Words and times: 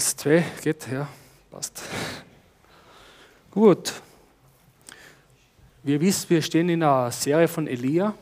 Eins, 0.00 0.16
zwei, 0.16 0.42
geht, 0.62 0.90
ja, 0.90 1.06
passt. 1.50 1.82
Gut. 3.50 3.92
Wir 5.82 6.00
wissen, 6.00 6.30
wir 6.30 6.40
stehen 6.40 6.70
in 6.70 6.82
einer 6.82 7.10
Serie 7.10 7.46
von 7.46 7.66
Elia 7.66 8.14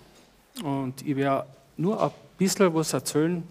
und 0.65 1.01
ich 1.07 1.15
werde 1.15 1.47
nur 1.77 2.03
ein 2.03 2.11
bisschen 2.37 2.75
was 2.75 2.93
erzählen, 2.93 3.47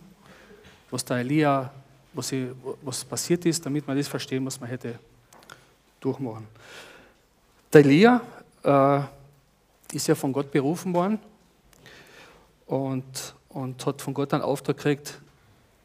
was 0.92 1.05
der 1.05 1.20
Elia, 1.20 1.71
was, 2.12 2.34
ich, 2.34 2.50
was 2.82 3.05
passiert 3.05 3.46
ist, 3.46 3.66
damit 3.66 3.88
wir 3.88 3.96
das 3.96 4.10
verstehen, 4.10 4.46
was 4.46 4.59
wir 4.59 4.68
hätte 4.68 5.00
durchmachen. 6.02 6.50
Der 7.71 7.80
Elia 7.80 8.21
äh, 8.62 9.96
ist 9.96 10.05
ja 10.05 10.16
von 10.16 10.34
Gott 10.34 10.52
berufen 10.52 10.94
worden 10.94 11.18
und, 12.66 13.36
und 13.48 13.86
hat 13.86 14.02
von 14.02 14.14
Gott 14.14 14.34
einen 14.34 14.44
Auftrag 14.44 14.75
gekriegt, 14.75 15.21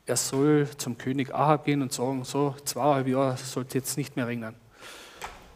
er 0.06 0.16
soll 0.16 0.68
zum 0.76 0.98
König 0.98 1.32
Ahab 1.32 1.64
gehen 1.64 1.82
und 1.82 1.92
sagen, 1.92 2.24
so 2.24 2.54
zweieinhalb 2.64 3.06
Jahre 3.08 3.36
sollte 3.36 3.78
jetzt 3.78 3.96
nicht 3.96 4.16
mehr 4.16 4.26
regnen. 4.26 4.54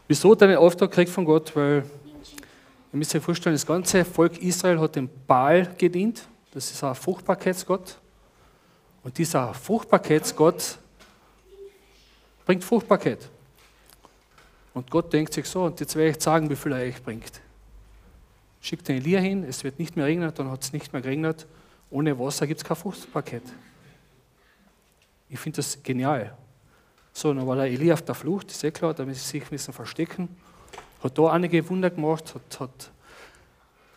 Wieso 0.07 0.31
hat 0.31 0.41
er 0.41 0.47
den 0.47 0.57
Auftrag 0.57 0.89
gekriegt 0.89 1.11
von 1.11 1.25
Gott? 1.25 1.53
Weil, 1.55 1.83
ihr 2.93 2.97
müsst 2.97 3.13
euch 3.13 3.21
vorstellen, 3.21 3.55
das 3.55 3.65
ganze 3.65 4.05
Volk 4.05 4.41
Israel 4.41 4.79
hat 4.79 4.95
dem 4.95 5.09
Baal 5.27 5.73
gedient. 5.77 6.23
Das 6.53 6.71
ist 6.71 6.81
ein 6.83 6.95
Fruchtbarkeitsgott. 6.95 7.97
Und 9.03 9.17
dieser 9.17 9.53
Fruchtbarkeitsgott 9.53 10.77
bringt 12.45 12.63
Fruchtbarkeit. 12.63 13.29
Und 14.73 14.89
Gott 14.89 15.11
denkt 15.11 15.33
sich 15.33 15.45
so, 15.45 15.63
und 15.63 15.79
jetzt 15.79 15.95
werde 15.95 16.11
ich 16.11 16.23
sagen, 16.23 16.49
wie 16.49 16.55
viel 16.55 16.71
er 16.71 16.87
euch 16.87 17.03
bringt. 17.03 17.41
Schickt 18.61 18.87
den 18.87 18.97
Elia 18.97 19.19
hin, 19.19 19.43
es 19.43 19.63
wird 19.63 19.79
nicht 19.79 19.97
mehr 19.97 20.05
regnen, 20.05 20.31
dann 20.33 20.49
hat 20.49 20.63
es 20.63 20.71
nicht 20.71 20.93
mehr 20.93 21.01
geregnet. 21.01 21.45
Ohne 21.89 22.17
Wasser 22.17 22.47
gibt 22.47 22.61
es 22.61 22.63
keine 22.63 22.75
Fruchtbarkeit. 22.77 23.43
Ich 25.29 25.39
finde 25.39 25.57
das 25.57 25.81
genial. 25.81 26.35
So, 27.13 27.33
dann 27.33 27.45
war 27.47 27.55
der 27.55 27.65
Elia 27.65 27.93
auf 27.93 28.03
der 28.03 28.15
Flucht, 28.15 28.51
ist 28.51 28.63
eh 28.63 28.71
klar, 28.71 28.93
damit 28.93 29.15
sie 29.15 29.21
sich 29.21 29.43
ein 29.43 29.49
bisschen 29.49 29.73
verstecken. 29.73 30.29
Hat 31.03 31.17
da 31.17 31.31
einige 31.31 31.67
Wunder 31.69 31.89
gemacht, 31.89 32.35
hat, 32.35 32.59
hat 32.59 32.91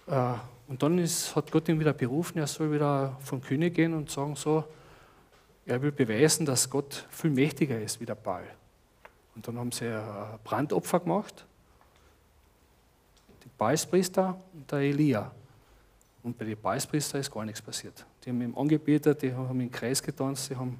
äh, 0.06 0.38
und 0.70 0.82
dann 0.82 0.98
ist, 0.98 1.34
hat 1.34 1.50
Gott 1.50 1.68
ihn 1.68 1.80
wieder 1.80 1.92
berufen, 1.92 2.38
er 2.38 2.46
soll 2.46 2.72
wieder 2.72 3.16
vom 3.20 3.40
König 3.40 3.74
gehen 3.74 3.92
und 3.92 4.08
sagen 4.08 4.36
so, 4.36 4.64
er 5.66 5.82
will 5.82 5.92
beweisen, 5.92 6.46
dass 6.46 6.70
Gott 6.70 7.06
viel 7.10 7.30
mächtiger 7.30 7.80
ist 7.80 8.00
wie 8.00 8.06
der 8.06 8.14
Baal. 8.14 8.44
Und 9.34 9.46
dann 9.46 9.58
haben 9.58 9.72
sie 9.72 9.86
ein 9.86 10.38
Brandopfer 10.44 11.00
gemacht, 11.00 11.44
die 13.44 13.48
Baalspriester 13.58 14.40
und 14.52 14.70
der 14.70 14.78
Elia. 14.78 15.32
Und 16.22 16.38
bei 16.38 16.44
den 16.44 16.60
Baalspriester 16.60 17.18
ist 17.18 17.30
gar 17.32 17.44
nichts 17.44 17.62
passiert. 17.62 18.06
Die 18.24 18.30
haben 18.30 18.40
ihm 18.40 18.56
angebetet, 18.56 19.22
die 19.22 19.32
haben 19.32 19.60
im 19.60 19.70
Kreis 19.70 20.02
getanzt, 20.02 20.50
die 20.50 20.56
haben 20.56 20.78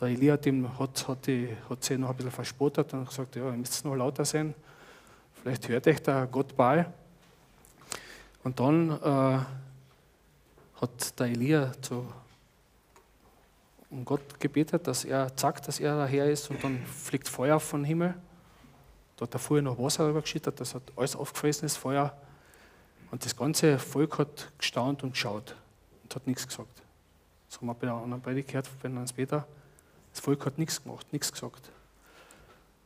der 0.00 0.08
Elia 0.08 0.34
hat, 0.34 1.08
hat, 1.08 1.28
hat 1.68 1.84
sie 1.84 1.98
noch 1.98 2.10
ein 2.10 2.16
bisschen 2.16 2.30
verspottet 2.30 2.92
und 2.94 3.08
gesagt, 3.08 3.36
ja, 3.36 3.46
ihr 3.46 3.56
müsst 3.56 3.84
noch 3.84 3.94
lauter 3.94 4.24
sein. 4.24 4.54
Vielleicht 5.42 5.68
hört 5.68 5.86
euch 5.86 6.02
der 6.02 6.26
Gott 6.26 6.56
Baal. 6.56 6.92
Und 8.44 8.60
dann 8.60 8.90
äh, 8.90 9.38
hat 10.80 11.18
der 11.18 11.26
Elia 11.26 11.72
zu 11.80 12.06
um 13.90 14.04
Gott 14.04 14.38
gebetet, 14.38 14.86
dass 14.86 15.04
er 15.04 15.32
sagt, 15.34 15.66
dass 15.66 15.80
er 15.80 15.96
daher 15.96 16.30
ist 16.30 16.50
und 16.50 16.62
dann 16.62 16.78
fliegt 16.84 17.26
Feuer 17.26 17.58
vom 17.58 17.84
Himmel. 17.84 18.14
Da 19.16 19.24
hat 19.24 19.34
er 19.34 19.40
vorher 19.40 19.62
noch 19.62 19.78
Wasser 19.78 20.04
darüber 20.04 20.22
geschüttet, 20.22 20.60
das 20.60 20.74
hat 20.74 20.82
alles 20.96 21.16
aufgefressen, 21.16 21.62
das 21.62 21.76
Feuer. 21.76 22.16
Und 23.10 23.24
das 23.24 23.34
ganze 23.34 23.78
Volk 23.78 24.18
hat 24.18 24.52
gestaunt 24.58 25.02
und 25.02 25.12
geschaut 25.12 25.56
und 26.02 26.14
hat 26.14 26.26
nichts 26.26 26.46
gesagt. 26.46 26.82
Das 27.48 27.58
haben 27.58 27.66
wir 27.66 27.74
bei 27.74 27.86
der 27.86 27.94
anderen 27.94 28.22
Predigt 28.22 28.48
gehört, 28.48 28.68
bei 28.82 28.90
Hans 28.90 29.12
Peter. 29.12 29.46
Das 30.18 30.24
Volk 30.24 30.46
hat 30.46 30.58
nichts 30.58 30.82
gemacht, 30.82 31.12
nichts 31.12 31.30
gesagt. 31.30 31.70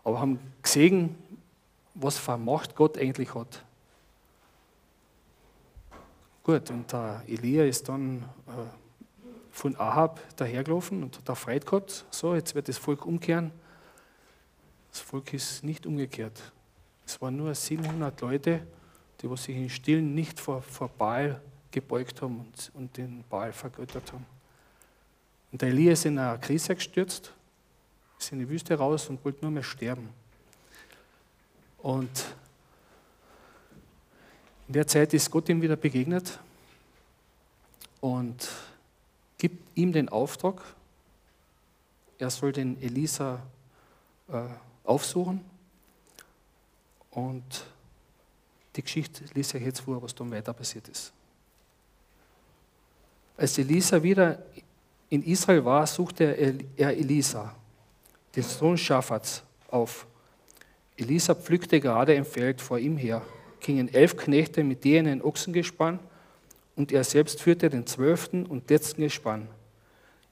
Aber 0.04 0.20
haben 0.20 0.38
gesehen, 0.60 1.16
was 1.94 2.18
für 2.18 2.36
Macht 2.36 2.76
Gott 2.76 2.98
eigentlich 2.98 3.34
hat. 3.34 3.64
Gut, 6.42 6.68
und 6.68 6.92
der 6.92 7.22
Elia 7.26 7.64
ist 7.64 7.88
dann 7.88 8.18
äh, 8.48 8.50
von 9.50 9.74
Ahab 9.76 10.20
dahergelaufen 10.36 11.02
und 11.02 11.16
hat 11.16 11.26
da 11.26 11.34
Freude 11.34 11.64
gehabt. 11.64 12.04
So, 12.10 12.34
jetzt 12.34 12.54
wird 12.54 12.68
das 12.68 12.76
Volk 12.76 13.06
umkehren. 13.06 13.50
Das 14.90 15.00
Volk 15.00 15.32
ist 15.32 15.64
nicht 15.64 15.86
umgekehrt. 15.86 16.52
Es 17.06 17.18
waren 17.22 17.38
nur 17.38 17.54
700 17.54 18.20
Leute, 18.20 18.66
die 19.22 19.36
sich 19.38 19.56
in 19.56 19.70
Stillen 19.70 20.14
nicht 20.14 20.38
vor, 20.38 20.60
vor 20.60 20.88
Baal 20.90 21.40
gebeugt 21.70 22.20
haben 22.20 22.40
und, 22.40 22.72
und 22.74 22.94
den 22.94 23.24
Baal 23.30 23.54
vergöttert 23.54 24.12
haben. 24.12 24.31
Und 25.52 25.60
der 25.60 25.68
Elia 25.68 25.92
ist 25.92 26.06
in 26.06 26.18
eine 26.18 26.38
Krise 26.38 26.74
gestürzt, 26.74 27.32
ist 28.18 28.32
in 28.32 28.38
die 28.38 28.48
Wüste 28.48 28.74
raus 28.74 29.08
und 29.08 29.22
wollte 29.24 29.42
nur 29.42 29.50
mehr 29.50 29.62
sterben. 29.62 30.08
Und 31.78 32.34
in 34.68 34.72
der 34.72 34.86
Zeit 34.86 35.12
ist 35.12 35.30
Gott 35.30 35.48
ihm 35.50 35.60
wieder 35.60 35.76
begegnet 35.76 36.38
und 38.00 38.48
gibt 39.36 39.76
ihm 39.76 39.92
den 39.92 40.08
Auftrag, 40.08 40.62
er 42.18 42.30
soll 42.30 42.52
den 42.52 42.80
Elisa 42.80 43.42
äh, 44.28 44.44
aufsuchen. 44.84 45.44
Und 47.10 47.64
die 48.76 48.82
Geschichte 48.82 49.24
liest 49.34 49.54
ich 49.54 49.62
jetzt 49.62 49.80
vor, 49.80 50.00
was 50.00 50.14
dann 50.14 50.30
weiter 50.30 50.52
passiert 50.52 50.88
ist. 50.88 51.12
Als 53.36 53.58
Elisa 53.58 54.02
wieder 54.02 54.38
in 55.12 55.22
Israel 55.24 55.62
war, 55.62 55.86
suchte 55.86 56.24
er 56.24 56.96
Elisa, 56.96 57.54
den 58.34 58.42
Sohn 58.42 58.78
Schaffats, 58.78 59.42
auf. 59.68 60.06
Elisa 60.96 61.34
pflückte 61.34 61.80
gerade 61.80 62.14
im 62.14 62.24
Feld 62.24 62.62
vor 62.62 62.78
ihm 62.78 62.96
her, 62.96 63.20
gingen 63.60 63.92
elf 63.92 64.16
Knechte 64.16 64.64
mit 64.64 64.84
denen 64.84 65.20
Ochsengespann 65.20 65.98
und 66.76 66.92
er 66.92 67.04
selbst 67.04 67.42
führte 67.42 67.68
den 67.68 67.86
zwölften 67.86 68.46
und 68.46 68.70
letzten 68.70 69.02
Gespann. 69.02 69.48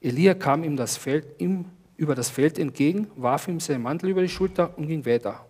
Elia 0.01 0.33
kam 0.33 0.63
ihm, 0.63 0.75
das 0.75 0.97
Feld, 0.97 1.27
ihm 1.39 1.65
über 1.95 2.15
das 2.15 2.31
Feld 2.31 2.57
entgegen, 2.57 3.05
warf 3.15 3.47
ihm 3.47 3.59
seinen 3.59 3.83
Mantel 3.83 4.09
über 4.09 4.23
die 4.23 4.29
Schulter 4.29 4.75
und 4.79 4.87
ging 4.87 5.05
weiter. 5.05 5.45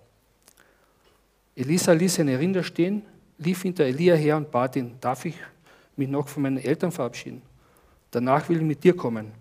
Elisa 1.56 1.94
ließ 1.94 2.16
seine 2.16 2.38
Rinder 2.38 2.64
stehen, 2.64 3.04
lief 3.38 3.62
hinter 3.62 3.86
Elia 3.86 4.16
her 4.16 4.36
und 4.36 4.52
bat 4.52 4.76
ihn, 4.76 4.98
darf 5.00 5.24
ich 5.24 5.36
mich 5.96 6.10
noch 6.10 6.28
von 6.28 6.44
meinen 6.44 6.58
Eltern 6.58 6.92
verabschieden? 6.92 7.42
Danach 8.12 8.50
will 8.50 8.58
ich 8.58 8.64
mit 8.64 8.84
dir 8.84 8.96
kommen. 8.96 9.32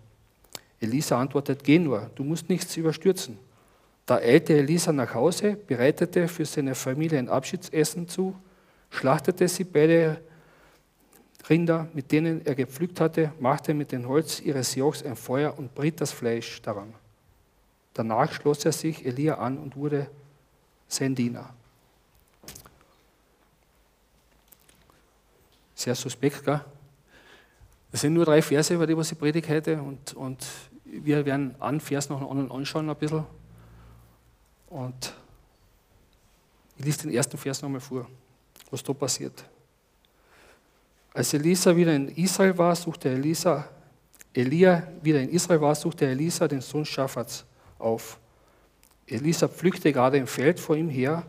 Elisa 0.80 1.20
antwortet, 1.20 1.62
geh 1.62 1.78
nur, 1.78 2.10
du 2.14 2.24
musst 2.24 2.48
nichts 2.48 2.76
überstürzen. 2.76 3.36
Da 4.06 4.16
eilte 4.16 4.56
Elisa 4.56 4.92
nach 4.92 5.14
Hause, 5.14 5.56
bereitete 5.56 6.26
für 6.26 6.44
seine 6.44 6.74
Familie 6.74 7.18
ein 7.18 7.28
Abschiedsessen 7.28 8.08
zu, 8.08 8.34
schlachtete 8.90 9.46
sie 9.46 9.64
beide 9.64 10.20
Rinder, 11.48 11.88
mit 11.94 12.12
denen 12.12 12.44
er 12.46 12.54
gepflückt 12.54 13.00
hatte, 13.00 13.32
machte 13.40 13.74
mit 13.74 13.92
dem 13.92 14.06
Holz 14.06 14.40
ihres 14.40 14.74
Jochs 14.74 15.02
ein 15.02 15.16
Feuer 15.16 15.58
und 15.58 15.74
briet 15.74 16.00
das 16.00 16.12
Fleisch 16.12 16.62
daran. 16.62 16.94
Danach 17.94 18.32
schloss 18.32 18.64
er 18.64 18.72
sich 18.72 19.04
Elia 19.04 19.34
an 19.34 19.58
und 19.58 19.76
wurde 19.76 20.08
sein 20.86 21.14
Diener. 21.14 21.52
Sehr 25.74 25.94
suspekt, 25.94 26.44
gell? 26.44 26.60
Das 27.90 28.02
sind 28.02 28.14
nur 28.14 28.24
drei 28.24 28.40
Verse, 28.40 28.72
über 28.72 28.86
die 28.86 28.96
was 28.96 29.10
ich 29.10 29.18
predige 29.18 29.48
heute 29.48 29.82
und, 29.82 30.14
und 30.14 30.46
wir 30.84 31.24
werden 31.24 31.54
einen 31.60 31.80
Vers 31.80 32.08
nach 32.08 32.18
dem 32.18 32.28
anderen 32.28 32.50
anschauen 32.50 32.88
ein 32.88 32.96
bisschen. 32.96 33.24
Und 34.68 35.14
ich 36.78 36.84
lese 36.84 37.02
den 37.02 37.12
ersten 37.12 37.36
Vers 37.36 37.62
nochmal 37.62 37.80
vor, 37.80 38.06
was 38.70 38.82
da 38.82 38.92
passiert. 38.92 39.44
Als 41.12 41.34
Elisa 41.34 41.74
wieder 41.74 41.94
in 41.94 42.08
Israel 42.08 42.56
war, 42.56 42.76
suchte 42.76 43.08
Elisa, 43.08 43.68
Elia 44.32 44.86
wieder 45.02 45.20
in 45.20 45.28
Israel 45.30 45.60
war, 45.60 45.74
suchte 45.74 46.06
Elisa 46.06 46.46
den 46.46 46.60
Sohn 46.60 46.84
Schaffats 46.84 47.44
auf. 47.78 48.18
Elisa 49.08 49.48
pflückte 49.48 49.92
gerade 49.92 50.18
im 50.18 50.28
Feld 50.28 50.60
vor 50.60 50.76
ihm 50.76 50.88
her, 50.88 51.24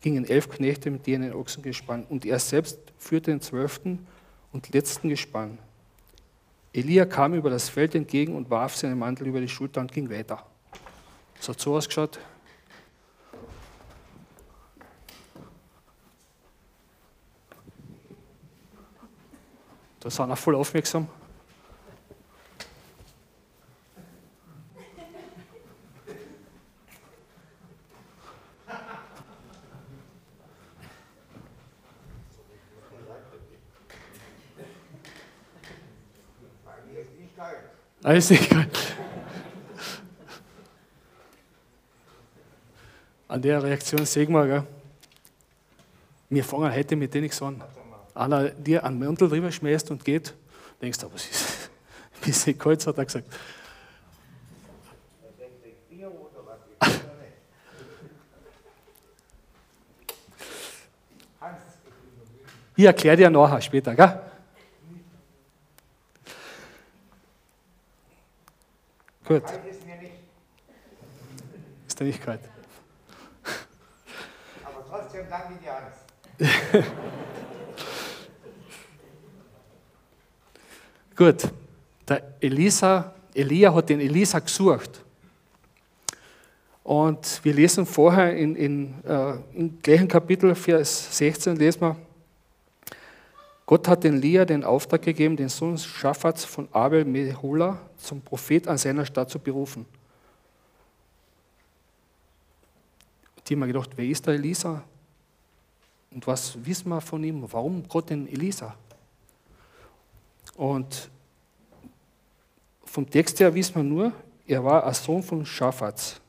gingen 0.00 0.24
elf 0.24 0.48
Knechte 0.48 0.90
mit 0.90 1.06
denen 1.06 1.34
Ochsen 1.34 1.62
gespannt 1.62 2.10
und 2.10 2.24
er 2.24 2.38
selbst 2.38 2.78
führte 2.96 3.30
den 3.30 3.42
zwölften 3.42 4.06
und 4.52 4.72
letzten 4.72 5.10
Gespann. 5.10 5.58
Elia 6.72 7.06
kam 7.06 7.34
über 7.34 7.50
das 7.50 7.68
Feld 7.68 7.94
entgegen 7.94 8.36
und 8.36 8.50
warf 8.50 8.76
seinen 8.76 8.98
Mantel 8.98 9.26
über 9.26 9.40
die 9.40 9.48
Schulter 9.48 9.80
und 9.80 9.92
ging 9.92 10.10
weiter. 10.10 10.46
Es 11.40 11.48
hat 11.48 11.58
so 11.60 11.76
ausgeschaut. 11.76 12.18
Da 20.00 20.10
sind 20.10 20.28
wir 20.28 20.36
voll 20.36 20.54
aufmerksam. 20.54 21.08
Alles 38.02 38.30
egal. 38.30 38.66
an 43.28 43.42
der 43.42 43.62
Reaktion 43.62 44.06
sehen 44.06 44.32
wir, 44.32 44.46
gell? 44.46 44.62
wir 46.30 46.44
fangen 46.44 46.72
heute 46.72 46.96
mit 46.96 47.12
denen 47.12 47.24
nichts 47.24 47.40
an. 47.42 47.62
Einer 48.14 48.48
dir 48.50 48.84
einen 48.84 48.98
Mantel 48.98 49.28
drüber 49.28 49.52
schmeißt 49.52 49.90
und 49.90 50.04
geht, 50.04 50.34
denkst 50.80 50.98
du, 50.98 51.12
was 51.12 51.28
ist 51.28 51.70
ein 52.14 52.26
bisschen 52.26 52.58
kalt, 52.58 52.86
hat 52.86 52.98
er 52.98 53.04
gesagt. 53.04 53.28
Ich 62.76 62.84
erkläre 62.84 63.16
dir 63.16 63.28
nachher 63.28 63.60
später, 63.60 63.92
gell? 63.92 64.20
Gut. 69.28 69.44
Ist 71.86 72.00
der 72.00 72.06
nicht 72.06 72.22
kalt? 72.22 72.40
Aber 74.64 74.82
trotzdem 74.88 75.26
danke 75.28 75.52
dir 75.62 75.74
alles. 75.74 75.96
Gut. 81.14 81.52
Der 82.08 82.22
Elisa, 82.40 83.14
Elia 83.34 83.74
hat 83.74 83.90
den 83.90 84.00
Elisa 84.00 84.38
gesucht. 84.38 85.04
Und 86.82 87.44
wir 87.44 87.52
lesen 87.52 87.84
vorher 87.84 88.34
in, 88.34 88.56
in, 88.56 89.04
äh, 89.04 89.34
im 89.52 89.78
gleichen 89.82 90.08
Kapitel, 90.08 90.54
Vers 90.54 91.18
16, 91.18 91.56
lesen 91.56 91.82
wir, 91.82 91.96
Gott 93.68 93.86
hat 93.86 94.02
den 94.02 94.18
Lia 94.22 94.46
den 94.46 94.64
Auftrag 94.64 95.02
gegeben, 95.02 95.36
den 95.36 95.50
Sohn 95.50 95.76
Schaffats 95.76 96.42
von 96.42 96.70
Abel 96.72 97.04
Mehola 97.04 97.78
zum 97.98 98.22
Prophet 98.22 98.66
an 98.66 98.78
seiner 98.78 99.04
Stadt 99.04 99.28
zu 99.28 99.38
berufen. 99.38 99.84
Die 103.46 103.52
haben 103.52 103.60
mir 103.60 103.66
gedacht, 103.66 103.90
wer 103.94 104.06
ist 104.06 104.26
der 104.26 104.36
Elisa? 104.36 104.82
Und 106.10 106.26
was 106.26 106.56
wissen 106.64 106.88
wir 106.88 107.02
von 107.02 107.22
ihm? 107.22 107.44
Warum 107.52 107.86
Gott 107.86 108.08
den 108.08 108.26
Elisa? 108.32 108.74
Und 110.56 111.10
vom 112.86 113.10
Text 113.10 113.38
her 113.38 113.54
wissen 113.54 113.74
wir 113.74 113.82
nur, 113.82 114.12
er 114.46 114.64
war 114.64 114.86
ein 114.86 114.94
Sohn 114.94 115.22
von 115.22 115.44
Schaffats. 115.44 116.22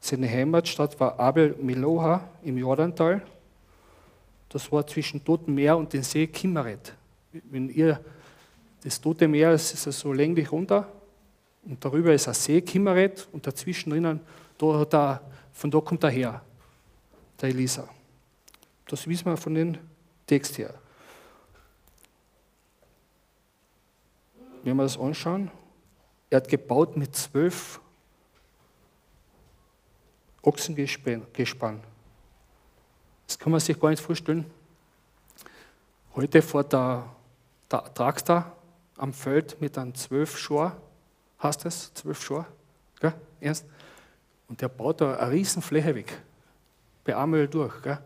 Seine 0.00 0.30
Heimatstadt 0.30 0.98
war 0.98 1.20
Abel 1.20 1.54
Meloha 1.60 2.26
im 2.42 2.56
Jordantal 2.56 3.20
das 4.48 4.70
war 4.72 4.86
zwischen 4.86 5.24
Toten 5.24 5.54
Meer 5.54 5.76
und 5.76 5.92
dem 5.92 6.02
See 6.02 6.26
Kimmeret. 6.26 6.94
Wenn 7.32 7.68
ihr 7.68 8.02
das 8.82 9.00
Tote 9.00 9.28
Meer 9.28 9.52
ist, 9.52 9.86
ist 9.86 9.98
so 9.98 10.12
länglich 10.12 10.50
runter 10.50 10.88
und 11.64 11.84
darüber 11.84 12.12
ist 12.12 12.28
ein 12.28 12.34
See 12.34 12.60
Kimmeret 12.60 13.28
und 13.32 13.46
dazwischen 13.46 13.90
drinnen, 13.90 14.20
da 14.56 14.82
er, 14.90 15.22
von 15.52 15.70
da 15.70 15.80
kommt 15.80 16.02
er 16.04 16.10
her, 16.10 16.42
der 17.40 17.50
Elisa. 17.50 17.88
Das 18.86 19.06
wissen 19.06 19.26
wir 19.26 19.36
von 19.36 19.54
dem 19.54 19.76
Text 20.26 20.58
her. 20.58 20.74
Wenn 24.62 24.76
wir 24.76 24.82
das 24.82 24.98
anschauen, 24.98 25.50
er 26.30 26.36
hat 26.38 26.48
gebaut 26.48 26.96
mit 26.96 27.14
zwölf 27.14 27.80
Ochsengespann. 30.42 31.82
Kann 33.38 33.52
man 33.52 33.60
sich 33.60 33.78
gar 33.78 33.90
nicht 33.90 34.02
vorstellen. 34.02 34.44
Heute 36.14 36.42
fährt 36.42 36.72
der, 36.72 37.04
der 37.70 37.94
Traktor 37.94 38.52
am 38.96 39.12
Feld 39.12 39.60
mit 39.60 39.78
einem 39.78 39.94
12 39.94 40.36
Schor, 40.36 40.76
heißt 41.42 41.64
das? 41.64 41.94
12 41.94 42.22
Schor? 42.22 42.46
Gell? 43.00 43.14
Ernst? 43.40 43.64
Und 44.48 44.60
der 44.60 44.68
baut 44.68 45.00
da 45.00 45.16
eine 45.16 45.30
riesen 45.30 45.62
Fläche 45.62 45.94
weg. 45.94 46.20
Bei 47.04 47.16
einmal 47.16 47.46
durch. 47.46 47.80
Gell? 47.82 47.98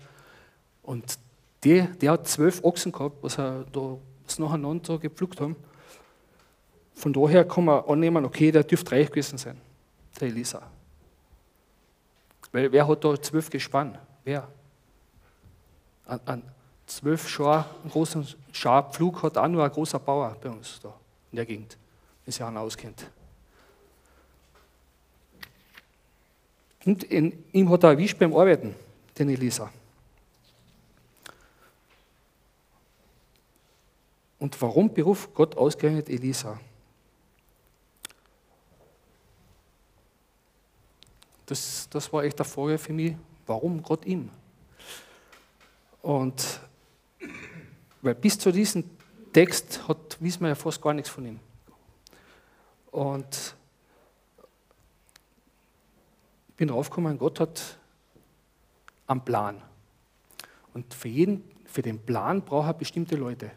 Und 0.83 1.19
der, 1.65 1.87
der 1.87 2.13
hat 2.13 2.29
zwölf 2.29 2.63
Ochsen 2.63 2.93
gehabt, 2.93 3.23
was 3.23 3.39
er 3.39 3.65
da 3.73 3.97
was 4.25 4.39
nacheinander 4.39 4.99
gepflückt 4.99 5.41
haben. 5.41 5.57
Von 6.95 7.13
daher 7.13 7.47
kann 7.47 7.65
man 7.65 7.85
annehmen, 7.85 8.25
okay, 8.25 8.51
der 8.51 8.65
dürfte 8.65 8.93
reich 8.93 9.09
gewesen 9.09 9.39
sein, 9.39 9.61
der 10.21 10.29
Elisa. 10.29 10.63
Weil 12.53 12.71
wer 12.71 12.87
hat 12.87 13.05
da 13.05 13.21
zwölf 13.21 13.49
gespannt? 13.49 13.99
Wer? 14.25 14.47
An, 16.13 16.21
an 16.27 16.43
zwölf 16.87 17.29
Schar, 17.29 17.69
großen 17.89 18.27
Scharpflug 18.53 19.23
hat 19.23 19.39
auch 19.39 19.49
nur 19.49 19.65
ein 19.65 19.71
großer 19.71 19.99
Bauer 19.99 20.37
bei 20.41 20.51
uns 20.51 20.79
da 20.81 20.93
in 21.31 21.37
der 21.37 21.47
Gegend, 21.47 21.79
sich 22.27 22.43
einer 22.43 22.61
auskennt. 22.61 23.11
Und 26.85 27.05
in, 27.05 27.45
ihm 27.53 27.71
hat 27.71 27.85
er 27.85 27.91
erwischt 27.91 28.19
beim 28.19 28.35
Arbeiten, 28.35 28.75
den 29.19 29.31
Elisa. 29.31 29.73
Und 34.39 34.61
warum 34.61 34.93
beruft 34.93 35.33
Gott 35.33 35.57
ausgerechnet 35.57 36.09
Elisa? 36.09 36.59
Das, 41.47 41.89
das 41.89 42.13
war 42.13 42.25
echt 42.25 42.41
eine 42.41 42.49
Frage 42.49 42.77
für 42.77 42.93
mich, 42.93 43.15
warum 43.47 43.83
Gott 43.83 44.05
ihm? 44.05 44.29
Und 46.03 46.61
weil 48.03 48.17
bis 48.17 48.39
zu 48.39 48.51
diesem 48.51 48.85
Text 49.33 49.87
hat, 49.89 50.21
wissen 50.21 50.41
wir 50.43 50.49
ja 50.49 50.55
fast 50.55 50.83
gar 50.83 50.93
nichts 50.93 51.09
von 51.09 51.25
ihm. 51.25 51.41
Und 52.91 53.55
ich 56.49 56.55
bin 56.57 56.69
draufgekommen, 56.69 57.17
Gott 57.17 57.41
hat 57.41 57.79
einen 59.07 59.25
Plan. 59.25 59.63
Und 60.75 60.93
für, 60.93 61.09
jeden, 61.09 61.45
für 61.65 61.83
den 61.83 61.99
Plan 61.99 62.43
braucht 62.43 62.69
er 62.69 62.75
bestimmte 62.75 63.17
Leute. 63.17 63.51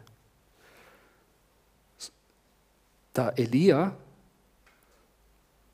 Der 3.14 3.38
Elia, 3.38 3.96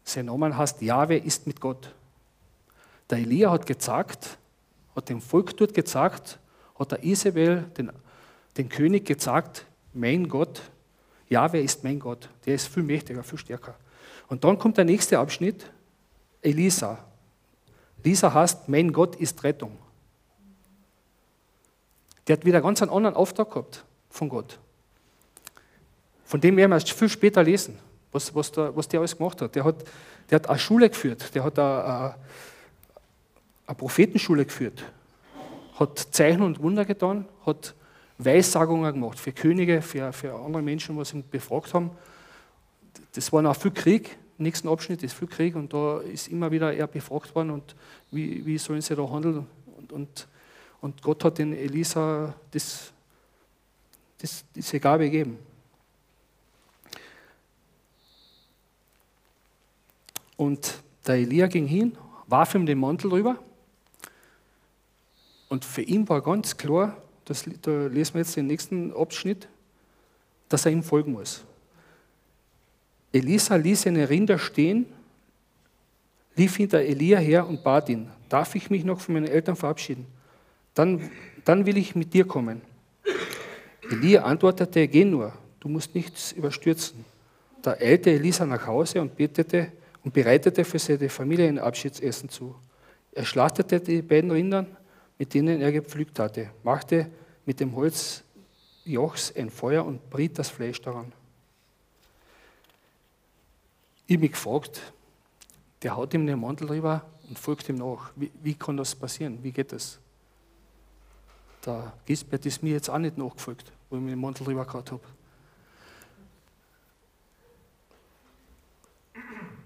sein 0.04 0.26
Name 0.26 0.56
heißt 0.56 0.80
Jahwe 0.82 1.16
ist 1.16 1.46
mit 1.46 1.60
Gott. 1.60 1.94
Der 3.10 3.18
Elia 3.18 3.50
hat 3.50 3.66
gesagt, 3.66 4.38
hat 4.94 5.08
dem 5.08 5.20
Volk 5.20 5.56
dort 5.56 5.74
gesagt, 5.74 6.38
hat 6.82 6.92
der 6.92 7.04
Isabel, 7.04 7.64
den, 7.76 7.90
den 8.56 8.68
König, 8.68 9.06
gesagt, 9.06 9.66
mein 9.94 10.28
Gott, 10.28 10.60
ja, 11.28 11.50
wer 11.52 11.62
ist 11.62 11.82
mein 11.82 11.98
Gott? 11.98 12.28
Der 12.44 12.54
ist 12.54 12.68
viel 12.68 12.82
mächtiger, 12.82 13.22
viel 13.22 13.38
stärker. 13.38 13.74
Und 14.28 14.44
dann 14.44 14.58
kommt 14.58 14.76
der 14.76 14.84
nächste 14.84 15.18
Abschnitt, 15.18 15.70
Elisa. 16.42 16.98
Elisa 18.02 18.34
heißt, 18.34 18.68
mein 18.68 18.92
Gott 18.92 19.16
ist 19.16 19.42
Rettung. 19.42 19.78
Der 22.26 22.36
hat 22.36 22.44
wieder 22.44 22.60
ganz 22.60 22.82
einen 22.82 22.90
anderen 22.90 23.16
Auftrag 23.16 23.50
gehabt 23.50 23.84
von 24.10 24.28
Gott. 24.28 24.58
Von 26.24 26.40
dem 26.40 26.56
werden 26.56 26.70
wir 26.70 26.76
erst 26.76 26.92
viel 26.92 27.08
später 27.08 27.42
lesen, 27.42 27.78
was, 28.10 28.34
was, 28.34 28.52
der, 28.52 28.74
was 28.76 28.88
der 28.88 29.00
alles 29.00 29.16
gemacht 29.16 29.40
hat. 29.40 29.54
Der 29.54 29.64
hat, 29.64 29.84
der 30.30 30.36
hat 30.36 30.48
eine 30.48 30.58
Schule 30.58 30.88
geführt, 30.88 31.34
der 31.34 31.44
hat 31.44 31.58
eine, 31.58 31.84
eine, 31.84 32.14
eine 33.66 33.76
Prophetenschule 33.76 34.44
geführt 34.44 34.82
hat 35.82 35.98
Zeichen 35.98 36.42
und 36.42 36.62
Wunder 36.62 36.84
getan, 36.84 37.26
hat 37.44 37.74
Weissagungen 38.18 38.92
gemacht 38.92 39.18
für 39.18 39.32
Könige, 39.32 39.82
für, 39.82 40.12
für 40.12 40.34
andere 40.34 40.62
Menschen, 40.62 40.96
was 40.96 41.12
ihn 41.12 41.24
befragt 41.28 41.74
haben. 41.74 41.90
Das 43.14 43.32
war 43.32 43.42
noch 43.42 43.56
viel 43.56 43.72
Krieg, 43.72 44.16
im 44.38 44.44
nächsten 44.44 44.68
Abschnitt 44.68 45.02
ist 45.02 45.14
viel 45.14 45.28
Krieg 45.28 45.54
und 45.54 45.72
da 45.72 46.00
ist 46.00 46.28
immer 46.28 46.50
wieder 46.50 46.72
er 46.72 46.86
befragt 46.86 47.34
worden 47.34 47.50
und 47.50 47.74
wie, 48.10 48.44
wie 48.44 48.58
sollen 48.58 48.80
sie 48.80 48.96
da 48.96 49.08
handeln. 49.08 49.46
Und, 49.76 49.92
und, 49.92 50.28
und 50.80 51.02
Gott 51.02 51.24
hat 51.24 51.38
den 51.38 51.52
Elisa 51.52 52.34
das, 52.50 52.92
das, 54.18 54.44
diese 54.54 54.80
Gabe 54.80 55.04
gegeben. 55.04 55.38
Und 60.36 60.82
der 61.06 61.16
Elia 61.16 61.46
ging 61.46 61.66
hin, 61.66 61.96
warf 62.26 62.54
ihm 62.54 62.66
den 62.66 62.78
Mantel 62.78 63.10
rüber 63.10 63.38
und 65.52 65.66
für 65.66 65.82
ihn 65.82 66.08
war 66.08 66.22
ganz 66.22 66.56
klar, 66.56 66.96
das, 67.26 67.44
da 67.60 67.86
lesen 67.86 68.14
wir 68.14 68.22
jetzt 68.22 68.34
den 68.34 68.46
nächsten 68.46 68.90
Abschnitt, 68.96 69.48
dass 70.48 70.64
er 70.64 70.72
ihm 70.72 70.82
folgen 70.82 71.12
muss. 71.12 71.44
Elisa 73.12 73.56
ließ 73.56 73.82
seine 73.82 74.08
Rinder 74.08 74.38
stehen, 74.38 74.86
lief 76.36 76.56
hinter 76.56 76.80
Elia 76.80 77.18
her 77.18 77.46
und 77.46 77.62
bat 77.62 77.90
ihn, 77.90 78.08
darf 78.30 78.54
ich 78.54 78.70
mich 78.70 78.82
noch 78.82 78.98
von 78.98 79.12
meinen 79.12 79.28
Eltern 79.28 79.54
verabschieden? 79.54 80.06
Dann, 80.72 81.10
dann 81.44 81.66
will 81.66 81.76
ich 81.76 81.94
mit 81.94 82.14
dir 82.14 82.26
kommen. 82.26 82.62
Elia 83.90 84.22
antwortete, 84.22 84.88
geh 84.88 85.04
nur, 85.04 85.34
du 85.60 85.68
musst 85.68 85.94
nichts 85.94 86.32
überstürzen. 86.32 87.04
Da 87.60 87.72
eilte 87.72 88.10
Elisa 88.10 88.46
nach 88.46 88.66
Hause 88.66 89.02
und 89.02 89.14
betete 89.16 89.70
und 90.02 90.14
bereitete 90.14 90.64
für 90.64 90.78
seine 90.78 91.10
Familie 91.10 91.46
ein 91.46 91.58
Abschiedsessen 91.58 92.30
zu. 92.30 92.54
Er 93.14 93.26
schlachtete 93.26 93.80
die 93.80 94.00
beiden 94.00 94.30
Rindern, 94.30 94.78
mit 95.22 95.34
denen 95.34 95.60
er 95.60 95.70
gepflügt 95.70 96.18
hatte, 96.18 96.50
machte 96.64 97.08
mit 97.46 97.60
dem 97.60 97.76
Holz 97.76 98.24
Jochs 98.84 99.32
ein 99.36 99.50
Feuer 99.50 99.84
und 99.84 100.10
briet 100.10 100.36
das 100.36 100.48
Fleisch 100.48 100.82
daran. 100.82 101.12
Ich 104.08 104.18
mich 104.18 104.32
gefragt, 104.32 104.92
der 105.80 105.94
haut 105.94 106.12
ihm 106.12 106.26
den 106.26 106.40
Mantel 106.40 106.66
drüber 106.66 107.08
und 107.28 107.38
folgt 107.38 107.68
ihm 107.68 107.76
nach. 107.76 108.10
Wie, 108.16 108.32
wie 108.42 108.54
kann 108.54 108.76
das 108.76 108.96
passieren? 108.96 109.38
Wie 109.44 109.52
geht 109.52 109.70
das? 109.70 110.00
Der 111.64 111.92
Gisbert 112.04 112.44
ist 112.44 112.60
mir 112.60 112.72
jetzt 112.72 112.90
auch 112.90 112.98
nicht 112.98 113.16
nachgefolgt, 113.16 113.70
wo 113.90 113.98
ich 113.98 114.02
mir 114.02 114.10
den 114.10 114.20
Mantel 114.20 114.44
drüber 114.44 114.64
gehabt 114.64 114.90
habe. 114.90 115.02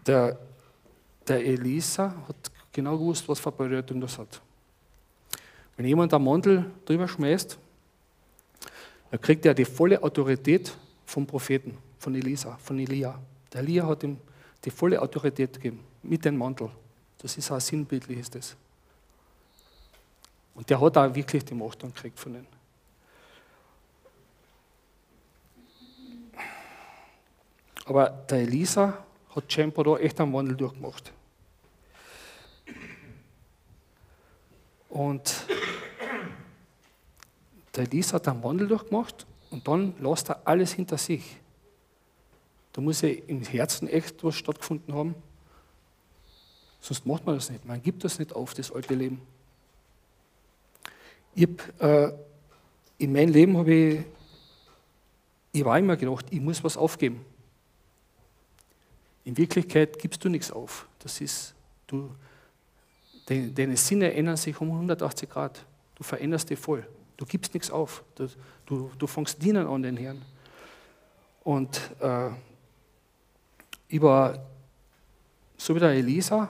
Der, 0.07 0.39
der 1.27 1.47
Elisa 1.47 2.15
hat 2.29 2.53
genau 2.71 2.99
gewusst, 2.99 3.27
was 3.27 3.41
für 3.41 3.51
Bedeutung 3.51 4.03
das 4.03 4.19
hat. 4.19 4.43
Wenn 5.77 5.87
jemand 5.87 6.13
einen 6.15 6.25
Mantel 6.25 6.71
drüber 6.85 7.07
schmeißt, 7.07 7.59
dann 9.11 9.21
kriegt 9.21 9.45
er 9.47 9.55
die 9.55 9.65
volle 9.65 10.03
Autorität 10.03 10.77
vom 11.05 11.27
Propheten, 11.27 11.77
von 11.99 12.15
Elisa, 12.15 12.57
von 12.57 12.79
Elia. 12.79 13.21
Der 13.53 13.61
Elia 13.61 13.87
hat 13.87 14.03
ihm 14.03 14.19
die 14.65 14.71
volle 14.71 15.01
Autorität 15.01 15.55
gegeben, 15.55 15.85
mit 16.03 16.25
dem 16.25 16.37
Mantel. 16.37 16.71
Das 17.19 17.37
ist 17.37 17.51
auch 17.51 17.61
sinnbildlich, 17.61 18.19
ist 18.19 18.35
das. 18.35 18.57
Und 20.55 20.69
der 20.71 20.81
hat 20.81 20.97
auch 20.97 21.15
wirklich 21.15 21.45
die 21.45 21.55
Macht 21.55 21.83
dann 21.83 21.93
gekriegt 21.93 22.19
von 22.19 22.35
ihnen. 22.35 22.47
Aber 27.85 28.09
der 28.09 28.39
Elisa 28.39 29.05
hat 29.35 29.53
scheinbar 29.53 29.85
da 29.85 29.97
echt 29.99 30.21
einen 30.21 30.33
Wandel 30.33 30.57
durchgemacht. 30.57 31.13
Und 34.89 35.47
der 37.77 37.85
Elisa 37.85 38.15
hat 38.15 38.29
einen 38.29 38.43
Wandel 38.43 38.69
durchgemacht 38.69 39.27
und 39.51 39.69
dann 39.69 39.95
lässt 40.01 40.31
er 40.31 40.47
alles 40.47 40.73
hinter 40.73 40.99
sich. 40.99 41.37
Da 42.73 42.81
muss 42.81 43.03
ja 43.03 43.09
im 43.09 43.43
Herzen 43.43 43.89
echt 43.89 44.23
was 44.25 44.35
stattgefunden 44.35 44.95
haben. 44.95 45.15
Sonst 46.81 47.07
macht 47.07 47.25
man 47.27 47.37
das 47.37 47.51
nicht. 47.51 47.65
Man 47.65 47.83
gibt 47.83 48.05
das 48.05 48.19
nicht 48.19 48.35
auf, 48.35 48.55
das 48.55 48.71
alte 48.71 48.95
Leben. 48.95 49.21
Ich 51.35 51.47
hab, 51.47 51.83
äh, 51.83 52.13
in 52.99 53.13
meinem 53.13 53.33
Leben 53.33 53.57
habe 53.57 53.75
ich, 53.75 54.05
ich 55.53 55.65
war 55.65 55.79
immer 55.79 55.97
gedacht, 55.97 56.27
ich 56.31 56.41
muss 56.41 56.63
was 56.65 56.77
aufgeben. 56.77 57.25
In 59.25 59.37
Wirklichkeit 59.37 59.99
gibst 59.99 60.25
du 60.25 60.29
nichts 60.29 60.51
auf. 60.51 60.87
Das 61.01 61.21
ist, 61.21 61.55
du, 61.87 62.11
deine, 63.27 63.51
deine 63.51 63.77
Sinne 63.77 64.13
ändern 64.13 64.37
sich 64.37 64.59
um 64.61 64.71
180 64.71 65.29
Grad. 65.29 65.65
Du 65.95 66.05
veränderst 66.05 66.49
dich 66.49 66.59
voll. 66.59 66.87
Du 67.17 67.25
gibst 67.25 67.55
nichts 67.55 67.71
auf. 67.71 68.05
Du, 68.15 68.29
du, 68.67 68.91
du 68.99 69.07
fängst 69.07 69.43
dienen 69.43 69.67
an 69.67 69.83
den 69.83 69.97
Herrn. 69.97 70.23
Und 71.45 71.81
äh, 72.01 72.31
war 74.01 74.39
so 75.57 75.75
wie 75.75 75.81
der 75.81 75.91
Elisa, 75.91 76.49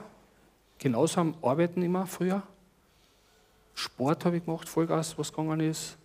genauso 0.77 1.21
am 1.21 1.35
Arbeiten 1.41 1.81
immer 1.81 2.05
früher. 2.05 2.43
Sport 3.73 4.25
habe 4.25 4.37
ich 4.37 4.45
gemacht, 4.45 4.67
Vollgas, 4.67 5.17
was 5.17 5.31
gegangen 5.31 5.59
ist. 5.59 5.97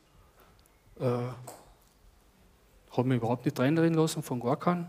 Äh, 1.01 1.07
habe 2.91 3.09
mich 3.09 3.17
überhaupt 3.17 3.45
nicht 3.47 3.59
reinreden 3.59 3.95
lassen 3.95 4.23
von 4.23 4.39
gar 4.41 4.59
keinem. 4.59 4.87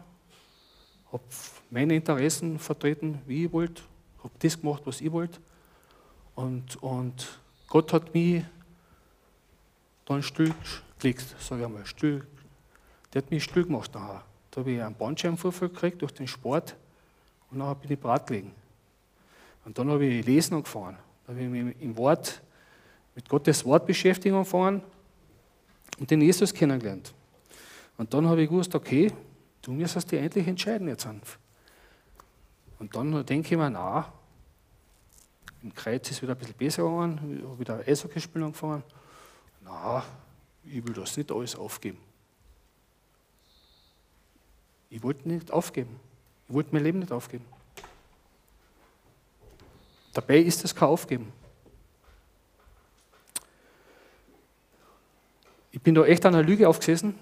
Habe 1.12 1.24
meine 1.70 1.96
Interessen 1.96 2.60
vertreten, 2.60 3.22
wie 3.25 3.46
ich 3.46 3.53
wollte. 3.53 3.82
Habe 4.20 4.34
das 4.39 4.60
gemacht, 4.60 4.82
was 4.86 5.00
ich 5.00 5.12
wollte. 5.12 5.39
Und, 6.36 6.75
und 6.84 7.39
Gott 7.68 7.94
hat 7.94 8.13
mich 8.13 8.44
dann 10.05 10.24
still 10.24 10.53
gelegt, 11.00 11.36
sage 11.39 11.62
ich 11.62 11.67
einmal, 11.67 11.86
still. 11.86 12.25
Der 13.13 13.22
hat 13.22 13.31
mich 13.31 13.43
still 13.43 13.63
gemacht 13.63 13.93
nachher. 13.93 14.24
Da 14.51 14.62
habe 14.62 14.72
ich 14.72 14.81
einen 14.81 14.95
Bandscheibenvorfall 14.95 15.69
gekriegt 15.69 16.01
durch 16.01 16.13
den 16.13 16.27
Sport 16.27 16.75
und 17.51 17.60
dann 17.60 17.75
bin 17.77 17.91
ich 17.91 18.00
brat 18.00 18.27
gelegen. 18.27 18.51
Und 19.65 19.77
dann 19.77 19.89
habe 19.89 20.05
ich 20.05 20.25
lesen 20.25 20.55
angefangen. 20.55 20.98
Da 21.25 21.33
habe 21.33 21.43
ich 21.43 21.50
mich 21.50 21.81
im 21.81 21.95
Wort, 21.98 22.41
mit 23.15 23.29
Gottes 23.29 23.63
Wort 23.65 23.86
beschäftigen 23.86 24.36
angefangen 24.36 24.81
und 26.00 26.10
den 26.10 26.22
Jesus 26.22 26.53
kennengelernt. 26.53 27.13
Und 27.98 28.13
dann 28.13 28.27
habe 28.27 28.41
ich 28.41 28.50
gewusst, 28.50 28.74
okay, 28.75 29.12
du 29.62 29.72
musst 29.72 30.12
dich 30.12 30.19
endlich 30.19 30.48
entscheiden 30.48 30.88
jetzt. 30.88 31.07
Und 32.79 32.95
dann 32.95 33.25
denke 33.25 33.53
ich 33.53 33.57
mir, 33.57 33.69
na, 33.69 34.12
im 35.62 35.74
Kreuz 35.74 36.12
ist 36.12 36.22
wieder 36.22 36.33
ein 36.33 36.38
bisschen 36.38 36.55
besser 36.55 36.83
gegangen, 36.83 37.38
ich 37.38 37.43
habe 37.48 37.60
wieder 37.60 37.79
Eishockey 37.88 38.19
spielen 38.19 38.45
angefangen. 38.45 38.83
Na, 39.63 40.03
ich 40.63 40.86
will 40.86 40.93
das 40.93 41.17
nicht 41.17 41.32
alles 41.32 41.55
aufgeben. 41.55 41.98
Ich 44.89 45.01
wollte 45.01 45.27
nicht 45.27 45.51
aufgeben. 45.51 46.00
Ich 46.48 46.53
wollte 46.53 46.70
mein 46.74 46.84
Leben 46.84 47.00
nicht 47.00 47.12
aufgeben. 47.12 47.46
Dabei 50.13 50.38
ist 50.39 50.63
es 50.63 50.75
kein 50.75 50.89
Aufgeben. 50.89 51.34
Ich 55.72 55.82
bin 55.82 55.96
da 55.96 56.05
echt 56.05 56.24
an 56.25 56.36
einer 56.36 56.43
Lüge 56.43 56.70
aufgesessen, 56.70 57.15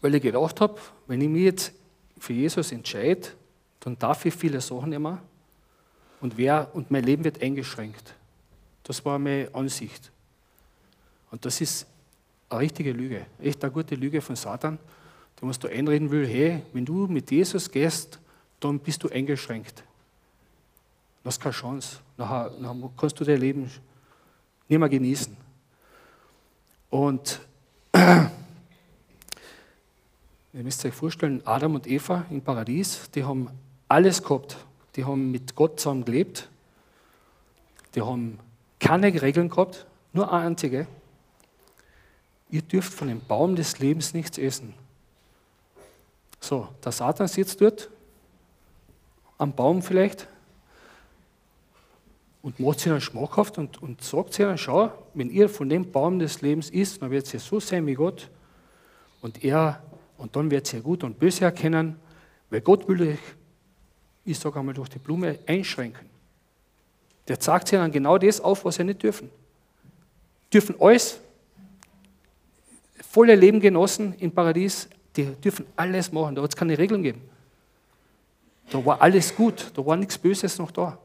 weil 0.00 0.14
ich 0.14 0.22
gedacht 0.22 0.60
habe, 0.62 0.80
wenn 1.06 1.20
ich 1.20 1.28
mich 1.28 1.42
jetzt 1.42 1.72
für 2.18 2.32
Jesus 2.32 2.72
entscheide, 2.72 3.28
dann 3.80 3.98
darf 3.98 4.24
ich 4.24 4.34
viele 4.34 4.60
Sachen 4.60 4.92
immer 4.92 5.20
und, 6.22 6.38
wer, 6.38 6.70
und 6.72 6.90
mein 6.90 7.04
Leben 7.04 7.24
wird 7.24 7.42
eingeschränkt. 7.42 8.14
Das 8.84 9.04
war 9.04 9.18
meine 9.18 9.50
Ansicht. 9.52 10.10
Und 11.32 11.44
das 11.46 11.60
ist 11.60 11.86
eine 12.50 12.60
richtige 12.60 12.92
Lüge, 12.92 13.26
echt 13.40 13.64
eine 13.64 13.72
gute 13.72 13.94
Lüge 13.94 14.20
von 14.20 14.36
Satan, 14.36 14.78
der 15.40 15.44
uns 15.44 15.58
da 15.58 15.68
einreden 15.68 16.10
will, 16.10 16.26
hey, 16.26 16.62
wenn 16.74 16.84
du 16.84 17.06
mit 17.06 17.30
Jesus 17.30 17.70
gehst, 17.70 18.20
dann 18.60 18.78
bist 18.78 19.02
du 19.02 19.08
eingeschränkt. 19.08 19.82
Du 21.22 21.28
hast 21.28 21.40
keine 21.40 21.54
Chance. 21.54 21.98
Nachher, 22.18 22.52
kannst 22.98 23.18
du 23.18 23.24
dein 23.24 23.40
Leben 23.40 23.70
nicht 24.68 24.78
mehr 24.78 24.88
genießen. 24.88 25.34
Und 26.90 27.40
ihr 27.94 28.30
müsst 30.52 30.84
euch 30.84 30.92
vorstellen, 30.92 31.40
Adam 31.46 31.76
und 31.76 31.86
Eva 31.86 32.26
im 32.28 32.42
Paradies, 32.42 33.10
die 33.14 33.24
haben 33.24 33.48
alles 33.88 34.22
gehabt. 34.22 34.58
Die 34.96 35.04
haben 35.06 35.30
mit 35.30 35.54
Gott 35.54 35.80
zusammen 35.80 36.04
gelebt. 36.04 36.50
Die 37.94 38.02
haben 38.02 38.38
keine 38.78 39.22
Regeln 39.22 39.48
gehabt, 39.48 39.86
nur 40.12 40.30
eine 40.30 40.48
einzige. 40.48 40.86
Ihr 42.52 42.62
dürft 42.62 42.92
von 42.92 43.08
dem 43.08 43.20
Baum 43.20 43.56
des 43.56 43.78
Lebens 43.78 44.12
nichts 44.12 44.36
essen. 44.36 44.74
So, 46.38 46.68
der 46.84 46.92
Satan 46.92 47.26
sitzt 47.26 47.60
dort, 47.62 47.88
am 49.38 49.54
Baum 49.54 49.82
vielleicht, 49.82 50.28
und 52.42 52.60
macht 52.60 52.80
sie 52.80 52.90
dann 52.90 53.00
schmackhaft 53.00 53.56
und, 53.56 53.80
und 53.82 54.02
sagt 54.02 54.34
sie 54.34 54.42
dann, 54.42 54.58
schau, 54.58 54.92
wenn 55.14 55.30
ihr 55.30 55.48
von 55.48 55.68
dem 55.70 55.90
Baum 55.90 56.18
des 56.18 56.42
Lebens 56.42 56.68
isst, 56.68 57.00
dann 57.00 57.10
wird 57.10 57.26
sie 57.26 57.38
so 57.38 57.58
sein 57.58 57.86
wie 57.86 57.94
Gott. 57.94 58.28
Und 59.22 59.42
er, 59.42 59.82
und 60.18 60.36
dann 60.36 60.50
wird 60.50 60.66
sie 60.66 60.80
gut 60.80 61.04
und 61.04 61.18
böse 61.18 61.46
erkennen, 61.46 61.96
weil 62.50 62.60
Gott 62.60 62.86
will 62.86 63.12
euch, 63.12 63.18
ich 64.26 64.38
sage 64.38 64.58
einmal, 64.58 64.74
durch 64.74 64.90
die 64.90 64.98
Blume 64.98 65.38
einschränken. 65.46 66.10
Der 67.28 67.40
zeigt 67.40 67.68
sie 67.68 67.76
dann 67.76 67.92
genau 67.92 68.18
das 68.18 68.42
auf, 68.42 68.66
was 68.66 68.74
sie 68.74 68.84
nicht 68.84 69.02
dürfen. 69.02 69.30
Dürfen 70.52 70.74
alles, 70.78 71.21
volle 73.02 73.34
Leben 73.34 73.60
genossen 73.60 74.14
im 74.14 74.32
Paradies, 74.32 74.88
die 75.16 75.24
dürfen 75.24 75.66
alles 75.76 76.10
machen, 76.12 76.34
da 76.34 76.42
hat 76.42 76.50
es 76.50 76.56
keine 76.56 76.78
Regeln 76.78 77.02
gegeben. 77.02 77.22
Da 78.70 78.84
war 78.84 79.00
alles 79.02 79.34
gut, 79.34 79.70
da 79.74 79.84
war 79.84 79.96
nichts 79.96 80.16
Böses 80.16 80.58
noch 80.58 80.70
da. 80.70 80.98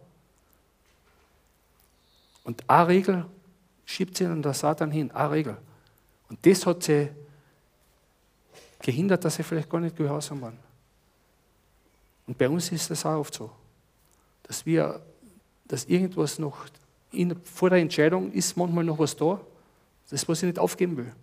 Und 2.44 2.64
eine 2.70 2.88
Regel 2.88 3.26
schiebt 3.86 4.18
sie 4.18 4.24
dann 4.24 4.42
der 4.42 4.54
Satan 4.54 4.92
hin, 4.92 5.12
eine 5.12 5.32
Regel. 5.32 5.58
Und 6.30 6.46
das 6.46 6.66
hat 6.66 6.84
sie 6.84 7.10
gehindert, 8.80 9.26
dass 9.26 9.36
sie 9.36 9.44
vielleicht 9.44 9.70
gar 9.70 9.82
nicht 9.82 9.98
gehorsam 9.98 10.42
waren. 10.42 10.58
Und 12.26 12.38
bei 12.38 12.48
uns 12.48 12.72
ist 12.72 12.90
das 12.90 13.06
auch 13.06 13.20
oft 13.20 13.34
so, 13.34 13.52
dass 14.44 14.66
wir, 14.66 15.02
dass 15.66 15.86
irgendwas 15.86 16.40
noch 16.40 16.66
in, 17.12 17.36
vor 17.44 17.70
der 17.70 17.80
Entscheidung 17.80 18.32
ist 18.32 18.56
manchmal 18.56 18.84
noch 18.84 19.00
was 19.00 19.16
da, 19.16 19.40
das 20.10 20.28
was 20.28 20.44
ich 20.44 20.48
nicht 20.48 20.60
aufgeben 20.60 20.96
will. 20.98 21.14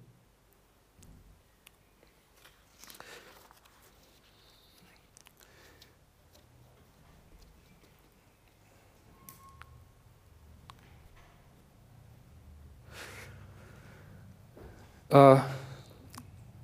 Äh, 15.14 15.36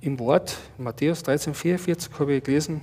Im 0.00 0.18
Wort, 0.18 0.58
Matthäus 0.76 1.22
13, 1.22 1.54
44, 1.54 2.10
habe 2.18 2.34
ich 2.34 2.42
gelesen, 2.42 2.80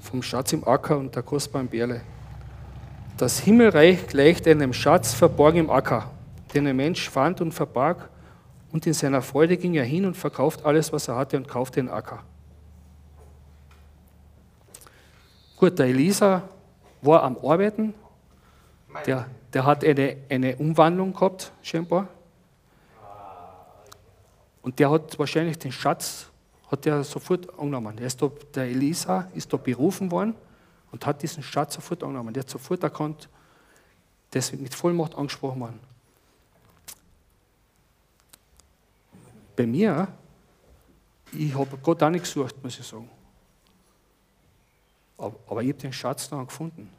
vom 0.00 0.22
Schatz 0.22 0.52
im 0.52 0.62
Acker 0.68 0.98
und 0.98 1.16
der 1.16 1.24
kostbaren 1.24 1.66
Berle. 1.66 2.02
Das 3.16 3.40
Himmelreich 3.40 4.06
gleicht 4.06 4.46
einem 4.46 4.72
Schatz 4.72 5.14
verborgen 5.14 5.58
im 5.58 5.70
Acker, 5.70 6.12
den 6.54 6.64
ein 6.68 6.76
Mensch 6.76 7.10
fand 7.10 7.40
und 7.40 7.50
verbarg, 7.50 8.08
und 8.70 8.86
in 8.86 8.92
seiner 8.92 9.20
Freude 9.20 9.56
ging 9.56 9.74
er 9.74 9.82
hin 9.82 10.06
und 10.06 10.16
verkauft 10.16 10.64
alles, 10.64 10.92
was 10.92 11.08
er 11.08 11.16
hatte, 11.16 11.36
und 11.36 11.48
kaufte 11.48 11.80
den 11.80 11.88
Acker. 11.88 12.22
Gut, 15.56 15.76
der 15.76 15.86
Elisa 15.86 16.42
war 17.02 17.24
am 17.24 17.36
Arbeiten, 17.42 17.94
der, 19.06 19.26
der 19.52 19.66
hat 19.66 19.84
eine, 19.84 20.18
eine 20.28 20.54
Umwandlung 20.54 21.14
gehabt, 21.14 21.50
scheinbar. 21.62 22.06
Und 24.62 24.78
der 24.78 24.90
hat 24.90 25.18
wahrscheinlich 25.18 25.58
den 25.58 25.72
Schatz, 25.72 26.26
hat 26.70 26.86
er 26.86 27.02
sofort 27.04 27.50
angenommen. 27.58 27.96
Der, 27.96 28.06
ist 28.06 28.20
da, 28.20 28.30
der 28.54 28.64
Elisa 28.64 29.28
ist 29.34 29.52
da 29.52 29.56
berufen 29.56 30.10
worden 30.10 30.34
und 30.92 31.06
hat 31.06 31.22
diesen 31.22 31.42
Schatz 31.42 31.74
sofort 31.74 32.02
angenommen. 32.02 32.34
Der 32.34 32.42
hat 32.42 32.50
sofort 32.50 32.82
erkannt, 32.82 33.28
ist 34.32 34.60
mit 34.60 34.74
Vollmacht 34.74 35.14
angesprochen 35.14 35.60
worden. 35.60 35.80
Bei 39.56 39.66
mir, 39.66 40.08
ich 41.32 41.54
habe 41.54 41.76
Gott 41.78 42.02
auch 42.02 42.10
nicht 42.10 42.24
gesucht, 42.24 42.62
muss 42.62 42.78
ich 42.78 42.86
sagen. 42.86 43.10
Aber, 45.18 45.36
aber 45.48 45.62
ich 45.62 45.68
habe 45.68 45.78
den 45.78 45.92
Schatz 45.92 46.28
dann 46.28 46.46
gefunden. 46.46 46.90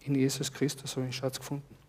In 0.00 0.14
Jesus 0.14 0.52
Christus 0.52 0.96
habe 0.96 1.06
ich 1.06 1.14
den 1.14 1.20
Schatz 1.20 1.38
gefunden. 1.38 1.81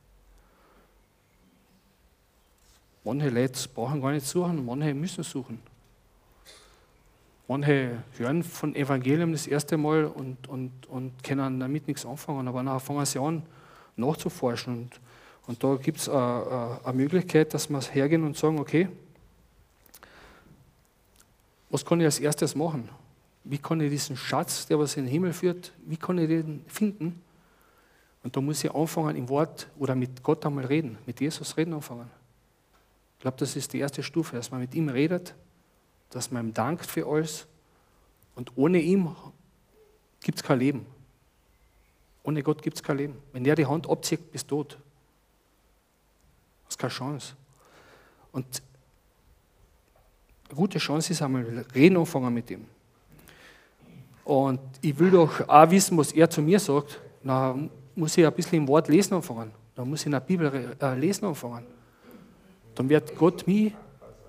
Manche 3.03 3.29
Leute 3.29 3.69
brauchen 3.73 4.01
gar 4.01 4.11
nicht 4.11 4.25
suchen, 4.25 4.65
manche 4.65 4.93
müssen 4.93 5.23
suchen. 5.23 5.59
Manche 7.47 8.01
hören 8.17 8.41
von 8.41 8.73
Evangelium 8.73 9.33
das 9.33 9.47
erste 9.47 9.77
Mal 9.77 10.05
und, 10.05 10.47
und, 10.47 10.71
und 10.87 11.23
können 11.23 11.59
damit 11.59 11.87
nichts 11.87 12.05
anfangen, 12.05 12.47
aber 12.47 12.63
nachher 12.63 12.79
fangen 12.79 13.05
sie 13.05 13.19
an, 13.19 13.43
nachzuforschen. 13.97 14.73
Und, 14.73 15.01
und 15.47 15.63
da 15.63 15.75
gibt 15.75 15.97
es 15.97 16.07
eine, 16.07 16.79
Möglichkeit, 16.93 17.53
dass 17.53 17.69
wir 17.69 17.81
hergehen 17.81 18.23
und 18.23 18.37
sagen, 18.37 18.59
okay, 18.59 18.87
was 21.69 21.83
kann 21.83 21.99
ich 21.99 22.05
als 22.05 22.19
erstes 22.19 22.55
machen? 22.55 22.87
Wie 23.43 23.57
kann 23.57 23.81
ich 23.81 23.89
diesen 23.89 24.15
Schatz, 24.15 24.65
der 24.67 24.79
was 24.79 24.95
in 24.95 25.03
den 25.03 25.11
Himmel 25.11 25.33
führt, 25.33 25.73
wie 25.85 25.97
kann 25.97 26.17
ich 26.19 26.29
den 26.29 26.63
finden? 26.67 27.21
Und 28.23 28.37
da 28.37 28.39
muss 28.39 28.63
ich 28.63 28.73
anfangen 28.73 29.17
im 29.17 29.27
Wort 29.27 29.67
oder 29.77 29.95
mit 29.95 30.23
Gott 30.23 30.45
einmal 30.45 30.65
reden, 30.65 30.97
mit 31.05 31.19
Jesus 31.19 31.57
reden 31.57 31.73
anfangen. 31.73 32.09
Ich 33.23 33.25
glaube, 33.25 33.37
das 33.37 33.55
ist 33.55 33.71
die 33.71 33.79
erste 33.79 34.03
Stufe, 34.03 34.35
dass 34.35 34.51
man 34.51 34.59
mit 34.59 34.75
ihm 34.75 34.89
redet, 34.89 35.33
dass 36.09 36.29
man 36.29 36.47
ihm 36.47 36.53
dankt 36.53 36.85
für 36.85 37.07
alles. 37.07 37.47
Und 38.35 38.51
ohne 38.57 38.81
ihn 38.81 39.15
gibt 40.19 40.39
es 40.39 40.43
kein 40.43 40.59
Leben. 40.59 40.85
Ohne 42.23 42.43
Gott 42.43 42.61
gibt 42.61 42.75
es 42.75 42.83
kein 42.83 42.97
Leben. 42.97 43.17
Wenn 43.31 43.45
der 43.45 43.55
die 43.55 43.65
Hand 43.65 43.89
abzieht, 43.89 44.29
bist 44.29 44.51
du 44.51 44.65
tot. 44.65 44.77
Das 46.65 46.73
ist 46.73 46.77
keine 46.77 46.91
Chance. 46.91 47.33
Und 48.33 48.61
eine 50.49 50.57
gute 50.57 50.79
Chance 50.79 51.13
ist 51.13 51.21
einmal 51.21 51.45
reden 51.73 51.95
anfangen 51.95 52.33
mit 52.33 52.51
ihm. 52.51 52.65
Und 54.25 54.59
ich 54.81 54.99
will 54.99 55.11
doch 55.11 55.47
auch 55.47 55.71
wissen, 55.71 55.97
was 55.97 56.11
er 56.11 56.29
zu 56.29 56.41
mir 56.41 56.59
sagt. 56.59 56.99
Dann 57.23 57.69
muss 57.95 58.17
ich 58.17 58.25
ein 58.25 58.33
bisschen 58.33 58.57
im 58.57 58.67
Wort 58.67 58.89
lesen 58.89 59.13
anfangen. 59.13 59.53
Dann 59.75 59.89
muss 59.89 60.01
ich 60.01 60.07
in 60.07 60.11
der 60.11 60.19
Bibel 60.19 60.75
äh, 60.77 60.95
lesen 60.95 61.23
anfangen. 61.23 61.65
Dann 62.75 62.89
wird 62.89 63.15
Gott 63.15 63.45
mich 63.47 63.73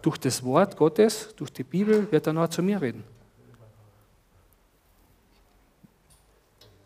durch 0.03 0.19
das 0.19 0.43
Wort 0.45 0.77
Gottes, 0.77 1.35
durch 1.37 1.51
die 1.53 1.65
Bibel, 1.65 2.11
wird 2.11 2.27
er 2.27 2.37
auch 2.37 2.49
zu 2.49 2.63
mir 2.63 2.81
reden. 2.81 3.05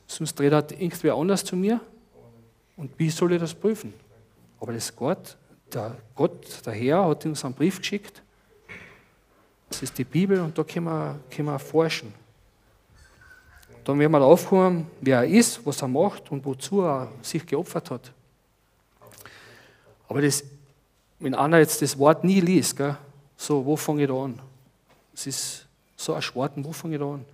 Sonst 0.07 0.41
redet 0.41 0.73
irgendwer 0.73 1.15
anders 1.15 1.45
zu 1.45 1.57
mir. 1.57 1.81
Und 2.77 2.97
wie 2.99 3.11
soll 3.11 3.33
ich 3.33 3.41
das 3.41 3.55
prüfen? 3.55 3.93
Aber 4.61 4.73
das 4.73 4.95
Gott, 4.95 5.37
der 5.73 5.97
Gott, 6.15 6.65
der 6.65 6.73
Herr, 6.73 7.07
hat 7.07 7.27
uns 7.27 7.45
einen 7.45 7.55
Brief 7.55 7.79
geschickt. 7.79 8.23
Das 9.69 9.83
ist 9.83 9.99
die 9.99 10.05
Bibel 10.05 10.41
und 10.41 10.57
da 10.57 10.65
können 10.65 10.87
wir, 10.87 11.19
können 11.31 11.49
wir 11.49 11.59
forschen. 11.59 12.15
Dann 13.85 13.99
werden 13.99 14.13
wir 14.13 14.37
kommen, 14.37 14.87
wer 15.01 15.19
er 15.19 15.27
ist, 15.27 15.65
was 15.65 15.83
er 15.83 15.89
macht 15.89 16.31
und 16.31 16.45
wozu 16.45 16.83
er 16.83 17.11
sich 17.23 17.45
geopfert 17.47 17.91
hat. 17.91 18.13
Aber 20.09 20.23
das, 20.23 20.45
wenn 21.21 21.35
einer 21.35 21.59
jetzt 21.59 21.83
das 21.83 21.99
Wort 21.99 22.25
nie 22.25 22.41
liest, 22.41 22.77
gell, 22.77 22.97
so, 23.37 23.65
wo 23.65 23.77
fange 23.77 24.03
ich 24.03 24.09
da 24.09 24.15
an? 24.15 24.41
Es 25.15 25.27
ist 25.27 25.67
so 25.97 26.15
ein 26.15 26.23
Schwarten, 26.23 26.65
wo 26.65 26.73
fange 26.73 26.95
ich 26.95 27.01
da 27.01 27.15
an? 27.15 27.25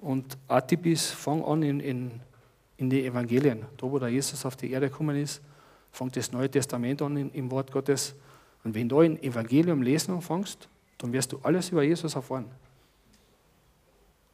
Und 0.00 0.38
Atibis 0.46 1.10
fang 1.10 1.44
an 1.44 1.62
in, 1.62 1.80
in, 1.80 2.20
in 2.76 2.90
die 2.90 3.04
Evangelien, 3.04 3.66
da 3.76 3.90
wo 3.90 3.98
der 3.98 4.08
Jesus 4.08 4.44
auf 4.46 4.56
die 4.56 4.70
Erde 4.70 4.88
gekommen 4.88 5.16
ist, 5.16 5.40
fängt 5.90 6.16
das 6.16 6.32
Neue 6.32 6.50
Testament 6.50 7.02
an 7.02 7.30
im 7.30 7.50
Wort 7.50 7.72
Gottes. 7.72 8.14
Und 8.64 8.74
wenn 8.74 8.88
du 8.88 9.00
ein 9.00 9.22
Evangelium 9.22 9.82
lesen 9.82 10.14
anfängst, 10.14 10.68
dann 10.98 11.12
wirst 11.12 11.32
du 11.32 11.40
alles 11.42 11.70
über 11.70 11.82
Jesus 11.82 12.14
erfahren. 12.14 12.46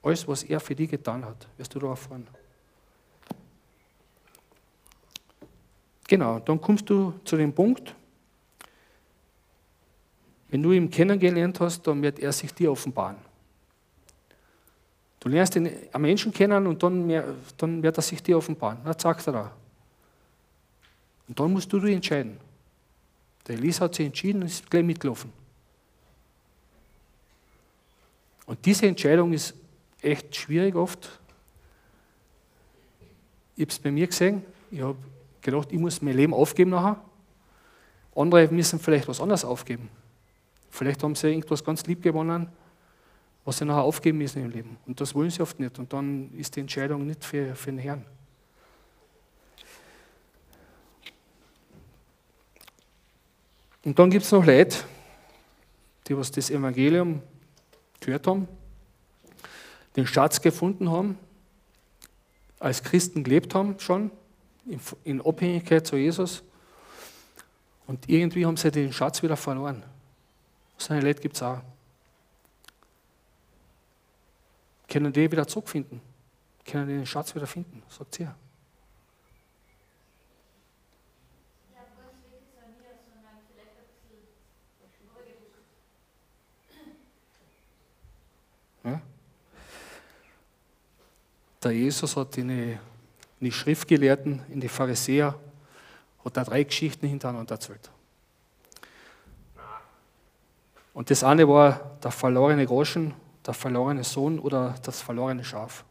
Alles, 0.02 0.28
was 0.28 0.42
er 0.42 0.60
für 0.60 0.74
dich 0.74 0.90
getan 0.90 1.24
hat, 1.24 1.46
wirst 1.56 1.74
du 1.74 1.78
da 1.78 1.88
erfahren. 1.88 2.26
Genau, 6.06 6.38
dann 6.40 6.60
kommst 6.60 6.88
du 6.90 7.14
zu 7.24 7.36
dem 7.36 7.52
Punkt, 7.52 7.94
wenn 10.54 10.62
du 10.62 10.70
ihn 10.70 10.88
kennengelernt 10.88 11.58
hast, 11.58 11.84
dann 11.84 12.00
wird 12.00 12.20
er 12.20 12.30
sich 12.30 12.54
dir 12.54 12.70
offenbaren. 12.70 13.16
Du 15.18 15.28
lernst 15.28 15.56
den 15.56 15.68
Menschen 15.98 16.32
kennen 16.32 16.68
und 16.68 16.80
dann, 16.80 17.04
mehr, 17.08 17.24
dann 17.56 17.82
wird 17.82 17.98
er 17.98 18.02
sich 18.02 18.22
dir 18.22 18.38
offenbaren. 18.38 18.78
Das 18.84 19.02
sagt 19.02 19.26
er 19.26 19.32
da. 19.32 19.52
Und 21.26 21.40
dann 21.40 21.52
musst 21.52 21.72
du 21.72 21.80
dich 21.80 21.96
entscheiden. 21.96 22.36
Der 23.48 23.56
Elisa 23.56 23.86
hat 23.86 23.96
sich 23.96 24.06
entschieden 24.06 24.42
und 24.42 24.46
ist 24.46 24.70
gleich 24.70 24.84
mitgelaufen. 24.84 25.32
Und 28.46 28.64
diese 28.64 28.86
Entscheidung 28.86 29.32
ist 29.32 29.54
echt 30.02 30.36
schwierig 30.36 30.76
oft. 30.76 31.18
Ich 33.56 33.62
habe 33.62 33.72
es 33.72 33.78
bei 33.80 33.90
mir 33.90 34.06
gesehen. 34.06 34.44
Ich 34.70 34.82
habe 34.82 34.98
gedacht, 35.42 35.72
ich 35.72 35.80
muss 35.80 36.00
mein 36.00 36.14
Leben 36.14 36.32
aufgeben 36.32 36.70
nachher. 36.70 37.00
Andere 38.14 38.46
müssen 38.52 38.78
vielleicht 38.78 39.08
was 39.08 39.20
anderes 39.20 39.44
aufgeben. 39.44 39.90
Vielleicht 40.74 41.04
haben 41.04 41.14
sie 41.14 41.28
irgendwas 41.28 41.62
ganz 41.62 41.86
lieb 41.86 42.02
gewonnen, 42.02 42.48
was 43.44 43.58
sie 43.58 43.64
nachher 43.64 43.84
aufgeben 43.84 44.18
müssen 44.18 44.42
im 44.42 44.50
Leben. 44.50 44.76
Und 44.86 45.00
das 45.00 45.14
wollen 45.14 45.30
sie 45.30 45.40
oft 45.40 45.60
nicht. 45.60 45.78
Und 45.78 45.92
dann 45.92 46.32
ist 46.36 46.56
die 46.56 46.60
Entscheidung 46.60 47.06
nicht 47.06 47.24
für, 47.24 47.54
für 47.54 47.70
den 47.70 47.78
Herrn. 47.78 48.04
Und 53.84 53.96
dann 53.96 54.10
gibt 54.10 54.24
es 54.24 54.32
noch 54.32 54.44
Leute, 54.44 54.78
die 56.08 56.16
was 56.16 56.32
das 56.32 56.50
Evangelium 56.50 57.22
gehört 58.00 58.26
haben, 58.26 58.48
den 59.94 60.08
Schatz 60.08 60.40
gefunden 60.40 60.90
haben, 60.90 61.16
als 62.58 62.82
Christen 62.82 63.22
gelebt 63.22 63.54
haben 63.54 63.78
schon, 63.78 64.10
in 65.04 65.20
Abhängigkeit 65.20 65.86
zu 65.86 65.94
Jesus. 65.96 66.42
Und 67.86 68.08
irgendwie 68.08 68.44
haben 68.44 68.56
sie 68.56 68.72
den 68.72 68.92
Schatz 68.92 69.22
wieder 69.22 69.36
verloren. 69.36 69.84
So 70.78 70.92
eine 70.92 71.02
Leute 71.02 71.20
gibt 71.20 71.36
es 71.36 71.42
auch. 71.42 71.60
Können 74.88 75.12
die 75.12 75.30
wieder 75.30 75.46
zurückfinden? 75.46 76.00
Können 76.64 76.88
die 76.88 76.94
den 76.94 77.06
Schatz 77.06 77.34
wieder 77.34 77.46
finden? 77.46 77.82
Sagt 77.88 78.14
sie. 78.14 78.28
Ja? 88.84 89.00
Der 91.62 91.72
Jesus 91.72 92.16
hat 92.16 92.36
in 92.36 92.48
die, 92.48 92.72
in 92.72 92.78
die 93.40 93.52
Schriftgelehrten, 93.52 94.42
in 94.50 94.60
die 94.60 94.68
Pharisäer, 94.68 95.38
hat 96.24 96.36
da 96.36 96.44
drei 96.44 96.62
Geschichten 96.62 97.06
hintereinander 97.06 97.54
erzählt. 97.54 97.90
Und 100.94 101.10
das 101.10 101.24
eine 101.24 101.46
war 101.48 101.98
der 102.02 102.12
verlorene 102.12 102.64
Groschen, 102.64 103.12
der 103.44 103.52
verlorene 103.52 104.04
Sohn 104.04 104.38
oder 104.38 104.76
das 104.82 105.02
verlorene 105.02 105.44
Schaf. 105.44 105.84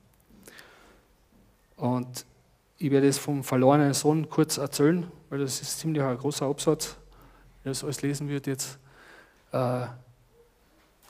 Und 1.76 2.26
ich 2.78 2.90
werde 2.90 3.08
es 3.08 3.18
vom 3.18 3.44
verlorenen 3.44 3.94
Sohn 3.94 4.30
kurz 4.30 4.58
erzählen, 4.58 5.06
weil 5.30 5.40
das 5.40 5.62
ist 5.62 5.80
ziemlich 5.80 6.02
ein 6.02 6.18
großer 6.18 6.46
Absatz. 6.46 6.96
Wenn 7.64 7.72
das 7.72 7.84
alles 7.84 8.02
lesen 8.02 8.30
wird 8.30 8.48
jetzt. 8.48 8.80
Äh, 9.52 9.86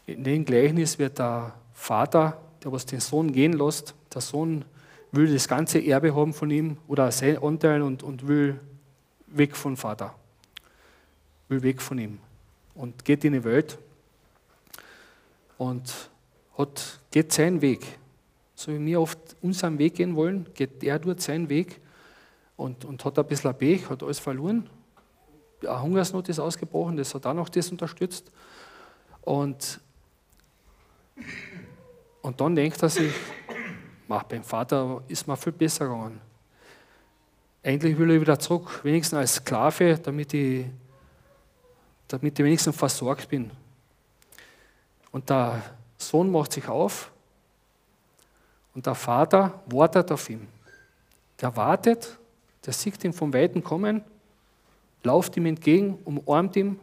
in 0.06 0.24
dem 0.24 0.44
Gleichnis 0.44 1.00
wird 1.00 1.20
der 1.20 1.54
Vater, 1.74 2.38
der 2.64 2.72
was 2.72 2.86
den 2.86 3.00
Sohn 3.00 3.32
gehen 3.32 3.54
lässt, 3.54 3.96
der 4.14 4.22
Sohn 4.22 4.66
will 5.12 5.32
das 5.32 5.48
ganze 5.48 5.80
Erbe 5.80 6.16
haben 6.16 6.34
von 6.34 6.50
ihm 6.50 6.78
oder 6.88 7.12
sein 7.12 7.42
Anteil 7.42 7.82
und, 7.84 8.04
und 8.04 8.28
will 8.28 8.60
weg 9.28 9.56
von 9.56 9.78
Vater. 9.78 10.16
Will 11.48 11.62
weg 11.62 11.82
von 11.82 12.00
ihm. 12.00 12.20
Und 12.76 13.06
geht 13.06 13.24
in 13.24 13.34
die 13.34 13.44
Welt 13.44 13.78
und 15.58 16.10
hat, 16.58 17.00
geht 17.12 17.32
seinen 17.32 17.62
Weg. 17.62 18.00
So 18.56 18.72
wie 18.72 18.86
wir 18.86 19.02
oft 19.02 19.20
unseren 19.42 19.78
Weg 19.78 19.96
gehen 19.96 20.16
wollen, 20.16 20.48
geht 20.54 20.84
er 20.84 21.00
dort 21.00 21.22
seinen 21.22 21.50
Weg 21.50 21.80
und, 22.58 22.86
und 22.86 23.04
hat 23.06 23.20
ein 23.20 23.28
bisschen 23.28 23.54
Pech, 23.56 23.90
hat 23.90 24.04
alles 24.04 24.20
verloren. 24.20 24.70
Eine 25.62 25.82
Hungersnot 25.82 26.30
ist 26.30 26.40
ausgebrochen, 26.40 26.98
das 26.98 27.14
hat 27.14 27.26
auch 27.26 27.34
noch 27.34 27.50
das 27.50 27.72
unterstützt. 27.72 28.32
Und 29.22 29.80
und 32.22 32.40
dann 32.40 32.56
denkt 32.56 32.82
er 32.82 32.90
sich, 32.90 33.14
Mach, 34.08 34.24
beim 34.24 34.44
Vater 34.44 35.02
ist 35.08 35.28
mir 35.28 35.38
viel 35.38 35.54
besser 35.54 35.86
gegangen. 35.88 36.20
Eigentlich 37.64 37.98
will 37.98 38.12
ich 38.12 38.22
wieder 38.22 38.38
zurück, 38.38 38.82
wenigstens 38.84 39.18
als 39.18 39.36
Sklave, 39.36 39.98
damit 39.98 40.34
ich, 40.34 40.66
damit 42.14 42.38
ich 42.38 42.46
wenigstens 42.46 42.76
versorgt 42.76 43.28
bin. 43.28 43.50
Und 45.12 45.28
der 45.32 45.64
Sohn 45.98 46.32
macht 46.32 46.54
sich 46.54 46.68
auf 46.68 47.12
und 48.76 48.86
der 48.86 48.94
Vater 48.94 49.64
wartet 49.66 50.12
auf 50.12 50.30
ihn. 50.30 50.48
Der 51.42 51.56
wartet, 51.56 52.20
der 52.64 52.72
sieht 52.72 53.04
ihn 53.04 53.14
vom 53.14 53.34
Weiten 53.34 53.64
kommen, 53.64 54.04
lauft 55.02 55.36
ihm 55.38 55.48
entgegen, 55.48 55.98
umarmt 56.06 56.56
ihn, 56.56 56.80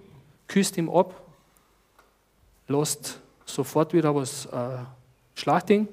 küsst 0.49 0.77
ihn 0.77 0.88
ab, 0.88 1.14
lässt 2.66 3.21
sofort 3.47 3.93
wieder 3.93 4.12
was 4.12 4.47
äh, 4.47 4.79
Schlachting 5.37 5.87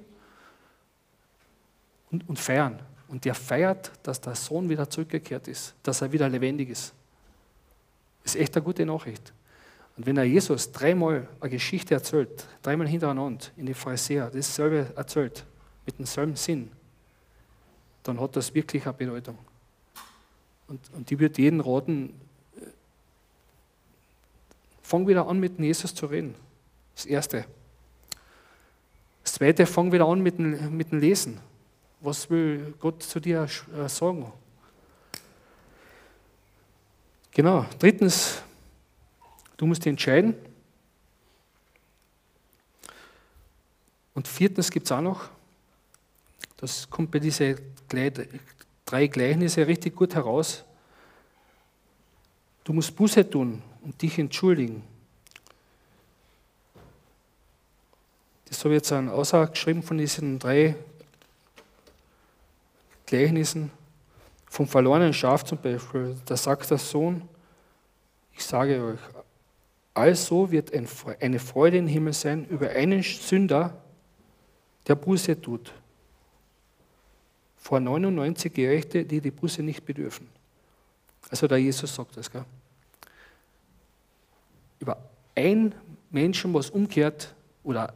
und, 2.09 2.27
und 2.27 2.39
feiern. 2.39 2.79
Und 3.07 3.23
der 3.23 3.35
feiert, 3.35 3.91
dass 4.01 4.19
der 4.19 4.33
Sohn 4.33 4.67
wieder 4.67 4.89
zurückgekehrt 4.89 5.47
ist, 5.47 5.75
dass 5.83 6.01
er 6.01 6.11
wieder 6.11 6.27
lebendig 6.27 6.69
ist. 6.69 6.96
Das 8.27 8.35
ist 8.35 8.41
echt 8.41 8.57
eine 8.57 8.65
gute 8.65 8.85
Nachricht. 8.85 9.31
Und 9.95 10.05
wenn 10.05 10.17
er 10.17 10.25
Jesus 10.25 10.69
dreimal 10.73 11.29
eine 11.39 11.49
Geschichte 11.49 11.93
erzählt, 11.93 12.45
dreimal 12.61 12.85
hintereinander 12.85 13.45
in 13.55 13.67
die 13.67 13.73
Pharisäer, 13.73 14.29
dasselbe 14.29 14.91
erzählt, 14.97 15.45
mit 15.85 15.97
demselben 15.97 16.35
Sinn, 16.35 16.69
dann 18.03 18.19
hat 18.19 18.35
das 18.35 18.53
wirklich 18.53 18.83
eine 18.83 18.91
Bedeutung. 18.91 19.37
Und, 20.67 20.81
und 20.93 21.09
die 21.09 21.17
wird 21.17 21.37
jeden 21.37 21.61
raten, 21.61 22.19
äh, 22.57 22.65
fang 24.81 25.07
wieder 25.07 25.25
an, 25.25 25.39
mit 25.39 25.57
Jesus 25.57 25.95
zu 25.95 26.07
reden. 26.07 26.35
Das 26.95 27.05
Erste. 27.05 27.45
Das 29.23 29.35
Zweite, 29.35 29.65
fang 29.65 29.89
wieder 29.93 30.05
an 30.05 30.19
mit 30.19 30.37
dem, 30.37 30.75
mit 30.75 30.91
dem 30.91 30.99
Lesen. 30.99 31.39
Was 32.01 32.29
will 32.29 32.73
Gott 32.77 33.03
zu 33.03 33.21
dir 33.21 33.47
äh, 33.73 33.87
sagen? 33.87 34.33
Genau. 37.37 37.67
Drittens, 37.77 38.41
du 39.57 39.67
musst 39.67 39.85
dich 39.85 39.91
entscheiden. 39.91 40.33
Und 44.15 44.27
viertens 44.27 44.71
gibt 44.71 44.87
es 44.87 44.91
auch 44.91 45.01
noch, 45.01 45.29
das 46.57 46.89
kommt 46.89 47.11
bei 47.11 47.19
diesen 47.19 47.59
drei 47.87 49.05
Gleichnisse 49.05 49.67
richtig 49.67 49.95
gut 49.95 50.15
heraus. 50.15 50.63
Du 52.63 52.73
musst 52.73 52.95
Buße 52.95 53.29
tun 53.29 53.61
und 53.83 54.01
dich 54.01 54.17
entschuldigen. 54.17 54.81
Das 58.45 58.63
habe 58.65 58.73
ich 58.73 58.79
jetzt 58.79 58.91
eine 58.91 59.13
Aussage 59.13 59.51
geschrieben 59.51 59.83
von 59.83 59.99
diesen 59.99 60.39
drei 60.39 60.75
Gleichnissen 63.05 63.76
vom 64.49 64.67
verlorenen 64.67 65.13
Schaf 65.13 65.43
zum 65.43 65.59
Beispiel, 65.59 66.15
da 66.25 66.37
sagt 66.37 66.69
der 66.69 66.77
Sohn, 66.77 67.27
ich 68.33 68.43
sage 68.43 68.83
euch, 68.83 68.99
also 69.93 70.51
wird 70.51 70.71
eine 70.73 71.39
Freude 71.39 71.77
im 71.77 71.87
Himmel 71.87 72.13
sein 72.13 72.45
über 72.45 72.69
einen 72.69 73.01
Sünder, 73.03 73.81
der 74.87 74.95
Buße 74.95 75.41
tut, 75.41 75.73
vor 77.57 77.79
99 77.79 78.53
Gerechte, 78.53 79.03
die 79.03 79.19
die 79.19 79.31
Buße 79.31 79.61
nicht 79.61 79.83
bedürfen. 79.85 80.29
Also 81.29 81.47
der 81.47 81.57
Jesus 81.57 81.93
sagt 81.93 82.15
das. 82.15 82.31
Gell? 82.31 82.45
Über 84.79 84.97
ein 85.35 85.75
Menschen, 86.09 86.53
was 86.53 86.69
umkehrt 86.69 87.35
oder 87.63 87.93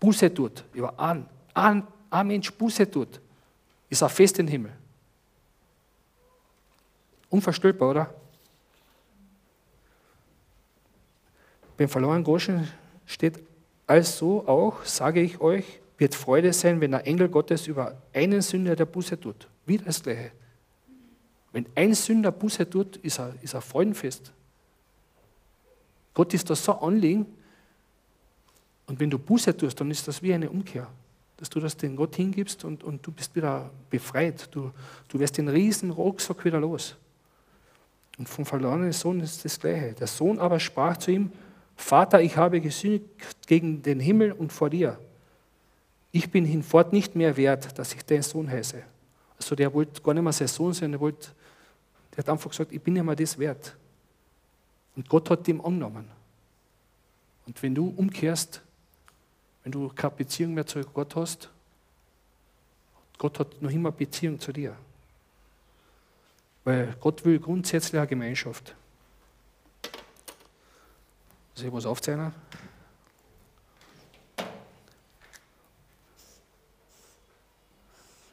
Buße 0.00 0.34
tut, 0.34 0.64
über 0.72 0.98
einen, 0.98 1.26
ein, 1.54 1.86
ein 2.10 2.26
Mensch 2.26 2.50
Buße 2.52 2.90
tut, 2.90 3.20
ist 3.88 4.02
ein 4.02 4.08
Fest 4.08 4.38
im 4.40 4.48
Himmel. 4.48 4.72
Unvorstellbar, 7.32 7.90
oder? 7.90 8.14
Beim 11.76 11.88
verlorenen 11.88 12.22
Groschen 12.22 12.68
steht 13.06 13.40
also 13.86 14.46
auch, 14.46 14.84
sage 14.84 15.20
ich 15.20 15.40
euch, 15.40 15.80
wird 15.96 16.14
Freude 16.14 16.52
sein, 16.52 16.80
wenn 16.80 16.90
der 16.90 17.06
Engel 17.06 17.28
Gottes 17.28 17.66
über 17.66 17.96
einen 18.12 18.42
Sünder 18.42 18.76
der 18.76 18.84
Buße 18.84 19.18
tut. 19.18 19.48
Wieder 19.66 19.86
das 19.86 20.02
Gleiche. 20.02 20.30
Wenn 21.52 21.66
ein 21.74 21.94
Sünder 21.94 22.30
Buße 22.30 22.68
tut, 22.68 22.98
ist 22.98 23.18
er, 23.18 23.34
ist 23.40 23.54
er 23.54 23.62
Freudenfest. 23.62 24.30
Gott 26.14 26.34
ist 26.34 26.50
das 26.50 26.62
so 26.62 26.72
anliegen. 26.72 27.26
Und 28.86 29.00
wenn 29.00 29.10
du 29.10 29.18
Buße 29.18 29.56
tust, 29.56 29.80
dann 29.80 29.90
ist 29.90 30.06
das 30.06 30.22
wie 30.22 30.34
eine 30.34 30.50
Umkehr 30.50 30.86
dass 31.42 31.50
du 31.50 31.58
das 31.58 31.76
den 31.76 31.96
Gott 31.96 32.14
hingibst 32.14 32.64
und, 32.64 32.84
und 32.84 33.04
du 33.04 33.10
bist 33.10 33.34
wieder 33.34 33.68
befreit. 33.90 34.48
Du, 34.54 34.70
du 35.08 35.18
wirst 35.18 35.36
den 35.38 35.48
riesen 35.48 35.90
Rucksack 35.90 36.44
wieder 36.44 36.60
los. 36.60 36.94
Und 38.22 38.28
vom 38.28 38.46
verlorenen 38.46 38.92
Sohn 38.92 39.18
ist 39.18 39.44
das 39.44 39.58
Gleiche. 39.58 39.94
Der 39.94 40.06
Sohn 40.06 40.38
aber 40.38 40.60
sprach 40.60 40.96
zu 40.96 41.10
ihm, 41.10 41.32
Vater, 41.74 42.22
ich 42.22 42.36
habe 42.36 42.60
gesündigt 42.60 43.10
gegen 43.48 43.82
den 43.82 43.98
Himmel 43.98 44.30
und 44.30 44.52
vor 44.52 44.70
dir. 44.70 44.96
Ich 46.12 46.30
bin 46.30 46.44
hinfort 46.44 46.92
nicht 46.92 47.16
mehr 47.16 47.36
wert, 47.36 47.76
dass 47.76 47.92
ich 47.92 48.04
dein 48.04 48.22
Sohn 48.22 48.48
heiße. 48.48 48.80
Also 49.36 49.56
der 49.56 49.74
wollte 49.74 50.00
gar 50.00 50.14
nicht 50.14 50.22
mehr 50.22 50.32
sein 50.32 50.46
Sohn 50.46 50.72
sein, 50.72 50.92
der, 50.92 51.00
wollte, 51.00 51.30
der 52.12 52.18
hat 52.18 52.28
einfach 52.28 52.48
gesagt, 52.48 52.70
ich 52.70 52.80
bin 52.80 52.94
nicht 52.94 53.02
mehr 53.02 53.16
das 53.16 53.36
wert. 53.36 53.76
Und 54.94 55.08
Gott 55.08 55.28
hat 55.28 55.48
ihm 55.48 55.60
angenommen. 55.60 56.08
Und 57.44 57.60
wenn 57.60 57.74
du 57.74 57.92
umkehrst, 57.96 58.62
wenn 59.64 59.72
du 59.72 59.88
keine 59.88 60.14
Beziehung 60.14 60.54
mehr 60.54 60.64
zu 60.64 60.80
Gott 60.82 61.16
hast, 61.16 61.50
Gott 63.18 63.40
hat 63.40 63.60
noch 63.60 63.72
immer 63.72 63.90
Beziehung 63.90 64.38
zu 64.38 64.52
dir. 64.52 64.76
Weil 66.64 66.94
Gott 67.00 67.24
will 67.24 67.38
grundsätzlich 67.38 67.98
eine 67.98 68.06
Gemeinschaft. 68.06 68.74
Soll 71.54 71.66
ich 71.66 71.72
was 71.72 71.86
aufzeichnen? 71.86 72.32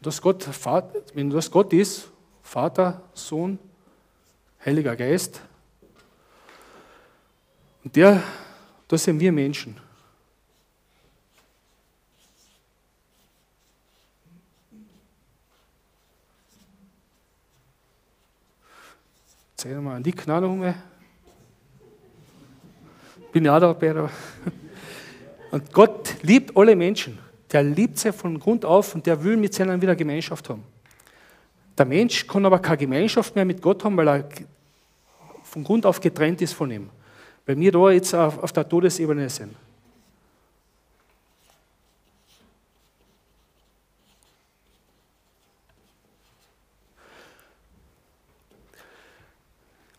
Das 0.02 0.22
Gott, 0.22 0.48
wenn 1.14 1.30
das 1.30 1.52
Gott 1.52 1.74
ist, 1.74 2.10
Vater, 2.42 3.02
Sohn, 3.14 3.60
Heiliger 4.64 4.96
Geist, 4.96 5.42
und 7.84 7.96
der, 7.96 8.22
das 8.88 9.04
sind 9.04 9.20
wir 9.20 9.32
Menschen. 9.32 9.78
Zähl 19.60 19.82
mal 19.82 19.98
an 19.98 20.04
die 20.04 20.14
Knallung. 20.14 20.74
Bin 23.34 23.44
ja 23.44 23.60
da, 23.60 23.74
Pedro. 23.74 24.10
Und 25.52 25.74
Gott 25.74 26.16
liebt 26.22 26.56
alle 26.56 26.78
Menschen. 26.78 27.20
Der 27.52 27.62
liebt 27.64 28.00
sie 28.00 28.14
von 28.14 28.40
Grund 28.40 28.64
auf 28.64 28.96
und 28.96 29.06
der 29.06 29.22
will 29.22 29.36
mit 29.36 29.54
seinen 29.54 29.82
wieder 29.82 29.98
Gemeinschaft 29.98 30.48
haben. 30.48 30.64
Der 31.78 31.86
Mensch 31.86 32.26
kann 32.26 32.46
aber 32.46 32.60
keine 32.60 32.78
Gemeinschaft 32.78 33.36
mehr 33.36 33.44
mit 33.44 33.62
Gott 33.62 33.84
haben, 33.84 33.98
weil 33.98 34.08
er 34.08 34.30
von 35.44 35.64
Grund 35.66 35.86
auf 35.86 36.00
getrennt 36.00 36.42
ist 36.42 36.54
von 36.54 36.72
ihm. 36.72 36.90
Weil 37.46 37.60
wir 37.60 37.72
da 37.74 37.90
jetzt 37.90 38.14
auf 38.14 38.54
der 38.54 38.70
Todesebene 38.70 39.30
sind. 39.30 39.56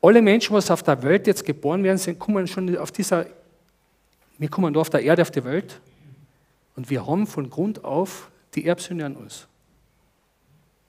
Alle 0.03 0.23
Menschen, 0.23 0.55
was 0.55 0.71
auf 0.71 0.83
der 0.83 1.03
Welt 1.03 1.27
jetzt 1.27 1.45
geboren 1.45 1.83
werden, 1.85 1.99
sind, 1.99 2.19
kommen 2.19 2.47
schon 2.47 2.77
auf 2.79 2.91
dieser, 2.91 3.27
wir 4.39 4.49
kommen 4.49 4.73
da 4.73 4.81
auf 4.81 4.91
der 4.91 5.03
Erde 5.03 5.23
auf 5.23 5.31
die 5.31 5.45
Welt 5.45 5.81
und 6.77 6.89
wir 6.89 7.07
haben 7.07 7.27
von 7.27 7.51
Grund 7.51 7.85
auf 7.85 8.31
die 8.55 8.67
Erbsünde 8.67 9.05
an 9.05 9.17
uns. 9.17 9.47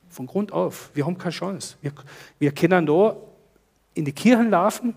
Von 0.10 0.28
Grund 0.28 0.52
auf. 0.52 0.92
Wir 0.94 1.06
haben 1.06 1.18
keine 1.18 1.32
Chance. 1.32 1.76
Wir, 1.82 1.92
wir 2.40 2.54
können 2.54 2.86
da 2.86 3.16
in 3.94 4.06
die 4.06 4.14
Kirchen 4.14 4.50
laufen, 4.50 4.96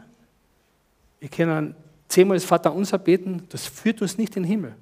wir 1.18 1.28
können 1.28 1.74
zehnmal 2.08 2.36
das 2.36 2.44
Vater 2.44 2.72
unser 2.72 2.98
beten, 2.98 3.46
das 3.48 3.66
führt 3.66 4.00
uns 4.02 4.18
nicht 4.18 4.36
in 4.36 4.44
den 4.44 4.48
Himmel. 4.48 4.74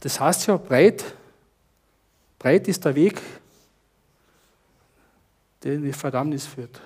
Das 0.00 0.18
heißt 0.18 0.48
ja, 0.48 0.56
breit, 0.56 1.04
breit 2.40 2.66
ist 2.66 2.84
der 2.84 2.96
Weg 2.96 3.20
der 5.62 5.74
in 5.74 5.84
die 5.84 5.92
Verdammnis 5.92 6.46
führt. 6.46 6.80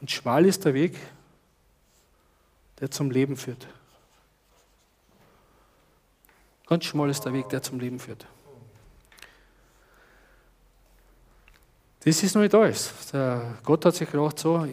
Und 0.00 0.10
schmal 0.10 0.44
ist 0.44 0.64
der 0.64 0.74
Weg, 0.74 0.98
der 2.78 2.90
zum 2.90 3.10
Leben 3.10 3.36
führt. 3.36 3.66
Ganz 6.66 6.84
schmal 6.84 7.08
ist 7.08 7.24
der 7.24 7.32
Weg, 7.32 7.48
der 7.48 7.62
zum 7.62 7.78
Leben 7.80 7.98
führt. 7.98 8.26
Das 12.00 12.22
ist 12.22 12.34
noch 12.34 12.42
nicht 12.42 12.54
alles. 12.54 12.92
Der 13.12 13.58
Gott 13.62 13.84
hat 13.86 13.94
sich 13.94 14.10
gedacht, 14.10 14.38
so, 14.38 14.68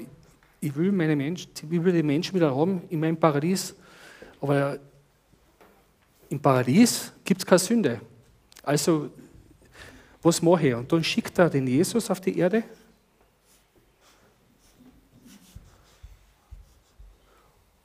ich 0.60 0.76
will, 0.76 0.92
meine 0.92 1.16
Menschen, 1.16 1.50
ich 1.56 1.70
will 1.70 1.94
die 1.94 2.04
Menschen 2.04 2.36
wieder 2.36 2.54
haben 2.54 2.82
in 2.90 3.00
meinem 3.00 3.18
Paradies, 3.18 3.74
aber 4.42 4.80
im 6.32 6.40
Paradies 6.40 7.12
gibt 7.26 7.42
es 7.42 7.46
keine 7.46 7.60
Sünde. 7.60 8.02
Also, 8.64 9.10
was 10.22 10.42
mache 10.42 10.70
ich? 10.70 10.74
Und 10.74 10.90
dann 10.92 11.04
schickt 11.04 11.38
er 11.38 11.50
den 11.50 11.68
Jesus 11.68 12.10
auf 12.10 12.22
die 12.22 12.38
Erde. 12.38 12.64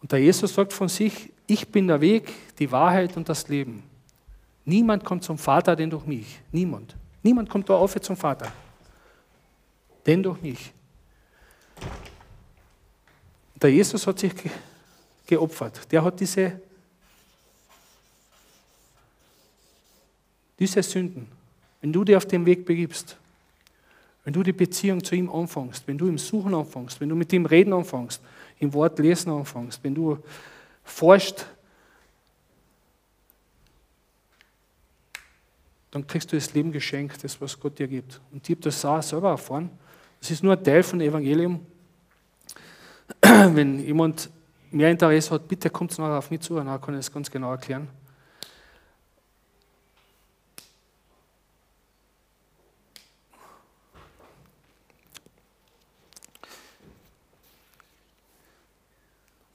Und 0.00 0.12
der 0.12 0.20
Jesus 0.20 0.54
sagt 0.54 0.72
von 0.72 0.88
sich, 0.88 1.32
ich 1.48 1.66
bin 1.66 1.88
der 1.88 2.00
Weg, 2.00 2.32
die 2.56 2.70
Wahrheit 2.70 3.16
und 3.16 3.28
das 3.28 3.48
Leben. 3.48 3.82
Niemand 4.64 5.04
kommt 5.04 5.24
zum 5.24 5.38
Vater, 5.38 5.74
denn 5.74 5.90
durch 5.90 6.06
mich. 6.06 6.40
Niemand. 6.52 6.94
Niemand 7.24 7.50
kommt 7.50 7.68
da 7.68 7.74
auf 7.74 8.00
zum 8.00 8.16
Vater. 8.16 8.52
Denn 10.06 10.22
durch 10.22 10.40
mich. 10.40 10.72
Der 13.60 13.72
Jesus 13.72 14.06
hat 14.06 14.20
sich 14.20 14.32
geopfert. 15.26 15.90
Der 15.90 16.04
hat 16.04 16.20
diese, 16.20 16.60
diese 20.58 20.82
Sünden. 20.82 21.28
Wenn 21.80 21.92
du 21.92 22.04
dich 22.04 22.16
auf 22.16 22.26
den 22.26 22.46
Weg 22.46 22.64
begibst, 22.64 23.16
wenn 24.24 24.32
du 24.32 24.42
die 24.42 24.52
Beziehung 24.52 25.04
zu 25.04 25.14
ihm 25.14 25.30
anfängst, 25.30 25.86
wenn 25.86 25.98
du 25.98 26.08
ihm 26.08 26.18
suchen 26.18 26.54
anfängst, 26.54 27.00
wenn 27.00 27.08
du 27.08 27.14
mit 27.14 27.32
ihm 27.32 27.46
reden 27.46 27.72
anfängst, 27.72 28.20
im 28.58 28.72
Wort 28.72 28.98
lesen 28.98 29.30
anfängst, 29.30 29.78
wenn 29.84 29.94
du 29.94 30.18
forschst, 30.82 31.46
dann 35.90 36.06
kriegst 36.06 36.32
du 36.32 36.36
das 36.36 36.52
Leben 36.52 36.72
geschenkt, 36.72 37.22
das, 37.22 37.40
was 37.40 37.58
Gott 37.58 37.78
dir 37.78 37.88
gibt. 37.88 38.20
Und 38.32 38.48
ich 38.48 38.56
habe 38.56 38.62
das 38.62 38.84
auch 38.84 39.02
selber 39.02 39.30
erfahren. 39.30 39.70
Das 40.20 40.30
ist 40.30 40.42
nur 40.42 40.54
ein 40.54 40.64
Teil 40.64 40.82
von 40.82 40.98
dem 40.98 41.08
Evangelium. 41.08 41.60
Wenn 43.22 43.78
jemand 43.80 44.28
mehr 44.70 44.90
Interesse 44.90 45.30
hat, 45.30 45.46
bitte 45.46 45.70
kommt 45.70 45.96
nachher 45.98 46.18
auf 46.18 46.30
mich 46.30 46.40
zu, 46.40 46.56
dann 46.56 46.66
kann 46.80 46.94
ich 46.94 46.98
das 46.98 47.12
ganz 47.12 47.30
genau 47.30 47.52
erklären. 47.52 47.88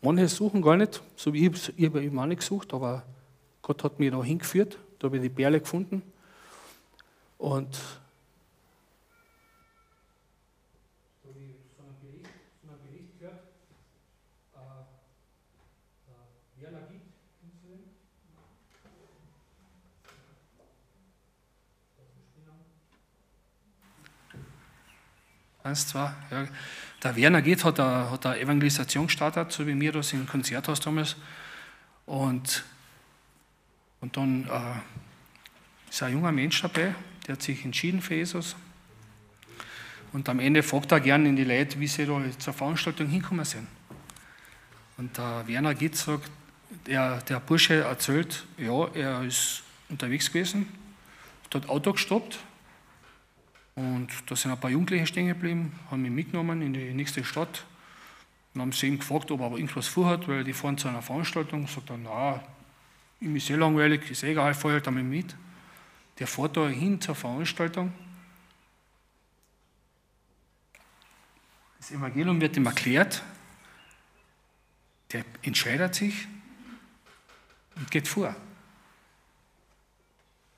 Manche 0.01 0.27
suchen 0.27 0.61
gar 0.61 0.77
nicht, 0.77 1.01
so 1.15 1.31
wie 1.31 1.47
ich, 1.47 1.73
ich 1.77 1.85
habe 1.85 2.03
eben 2.03 2.17
auch 2.17 2.25
nicht 2.25 2.39
gesucht, 2.39 2.73
aber 2.73 3.03
Gott 3.61 3.83
hat 3.83 3.99
mich 3.99 4.11
da 4.11 4.23
hingeführt, 4.23 4.77
da 4.97 5.05
habe 5.05 5.17
ich 5.17 5.23
die 5.23 5.29
Perle 5.29 5.59
gefunden. 5.59 6.01
Und 7.37 7.79
Eins, 25.63 25.87
zwei, 25.87 26.11
ja. 26.31 26.47
Der 27.03 27.15
Werner 27.15 27.41
geht, 27.41 27.63
hat 27.63 27.79
eine, 27.79 28.11
hat 28.11 28.25
eine 28.25 28.39
Evangelisation 28.39 29.07
gestartet, 29.07 29.51
so 29.51 29.65
wie 29.65 29.73
mir 29.73 29.91
das 29.91 30.13
im 30.13 30.27
Konzerthaus 30.27 30.79
damals. 30.79 31.15
Und, 32.05 32.63
und 34.01 34.17
dann 34.17 34.43
äh, 34.45 35.89
ist 35.89 36.03
ein 36.03 36.13
junger 36.13 36.31
Mensch 36.31 36.61
dabei, 36.61 36.93
der 37.25 37.33
hat 37.33 37.41
sich 37.41 37.63
entschieden 37.65 38.01
für 38.01 38.15
Jesus. 38.15 38.55
Und 40.13 40.27
am 40.29 40.39
Ende 40.39 40.61
fragt 40.61 40.91
er 40.91 40.99
gerne 40.99 41.29
in 41.29 41.35
die 41.35 41.43
Leute, 41.43 41.79
wie 41.79 41.87
sie 41.87 42.05
da 42.05 42.21
zur 42.37 42.53
Veranstaltung 42.53 43.07
hinkommen 43.07 43.45
sind. 43.45 43.67
Und 44.97 45.17
der 45.17 45.47
Werner 45.47 45.73
Gitt 45.73 45.95
sagt, 45.95 46.29
der, 46.85 47.21
der 47.21 47.39
Bursche 47.39 47.81
erzählt, 47.81 48.45
ja, 48.57 48.87
er 48.93 49.23
ist 49.23 49.63
unterwegs 49.89 50.31
gewesen, 50.31 50.67
hat 51.53 51.67
Auto 51.67 51.93
gestoppt 51.93 52.39
und 53.75 54.09
da 54.25 54.35
sind 54.35 54.51
ein 54.51 54.59
paar 54.59 54.69
Jugendliche 54.69 55.07
stehen 55.07 55.27
geblieben, 55.27 55.79
haben 55.89 56.03
ihn 56.05 56.13
mitgenommen 56.13 56.61
in 56.61 56.73
die 56.73 56.93
nächste 56.93 57.23
Stadt 57.23 57.65
und 58.53 58.61
haben 58.61 58.71
sie 58.71 58.87
ihm 58.87 58.99
gefragt, 58.99 59.31
ob 59.31 59.39
er 59.39 59.45
aber 59.45 59.57
irgendwas 59.57 59.87
vorhat, 59.87 60.27
weil 60.27 60.43
die 60.43 60.53
fahren 60.53 60.77
zu 60.77 60.87
einer 60.87 61.01
Veranstaltung. 61.01 61.67
Sagt 61.67 61.89
er, 61.89 61.97
na, 61.97 62.43
ihm 63.21 63.35
ist 63.35 63.49
eh 63.49 63.55
langweilig, 63.55 64.11
ist 64.11 64.23
eh 64.23 64.31
egal, 64.31 64.53
fahr 64.53 64.73
halt 64.73 64.87
einmal 64.87 65.03
mit. 65.03 65.35
Der 66.19 66.27
fährt 66.27 66.57
da 66.57 66.67
hin 66.67 66.99
zur 66.99 67.15
Veranstaltung. 67.15 67.93
Das 71.77 71.91
Evangelium 71.91 72.39
wird 72.41 72.57
ihm 72.57 72.65
erklärt. 72.65 73.23
Der 75.13 75.23
entscheidet 75.41 75.95
sich 75.95 76.27
und 77.75 77.89
geht 77.89 78.07
vor. 78.07 78.35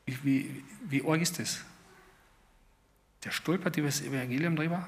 Wie, 0.06 0.18
wie, 0.24 0.64
wie 0.90 1.08
arg 1.08 1.22
ist 1.22 1.40
das? 1.40 1.64
Der 3.24 3.32
stolpert 3.32 3.78
über 3.78 3.88
das 3.88 4.02
Evangelium 4.02 4.56
drüber. 4.56 4.88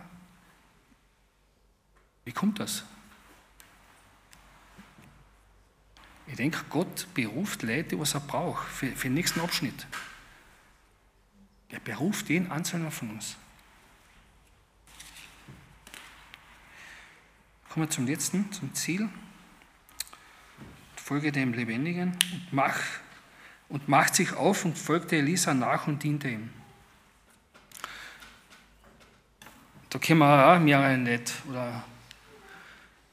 Wie 2.25 2.31
kommt 2.31 2.59
das? 2.59 2.83
Ich 6.27 6.35
denke, 6.35 6.59
Gott 6.69 7.07
beruft 7.13 7.61
Leute, 7.61 7.99
was 7.99 8.15
er 8.15 8.19
braucht 8.19 8.67
für, 8.67 8.87
für 8.87 9.07
den 9.07 9.13
nächsten 9.13 9.39
Abschnitt. 9.39 9.85
Er 11.69 11.79
beruft 11.79 12.29
jeden 12.29 12.51
Einzelnen 12.51 12.91
von 12.91 13.11
uns. 13.11 13.35
Kommen 17.69 17.85
wir 17.85 17.89
zum 17.91 18.07
letzten, 18.07 18.51
zum 18.51 18.73
Ziel. 18.73 19.09
Folge 20.95 21.31
dem 21.31 21.53
Lebendigen 21.53 22.17
und, 22.31 22.47
mach, 22.51 22.79
und 23.69 23.87
macht 23.87 24.15
sich 24.15 24.33
auf 24.33 24.65
und 24.65 24.77
folgte 24.77 25.17
Elisa 25.17 25.53
nach 25.53 25.85
und 25.85 26.01
diente 26.01 26.29
ihm. 26.29 26.49
Da 29.95 29.99
können 29.99 30.19
wir 30.19 30.47
auch 30.53 30.59
mehrere 30.59 30.97
nicht. 30.97 31.31
Oder 31.49 31.85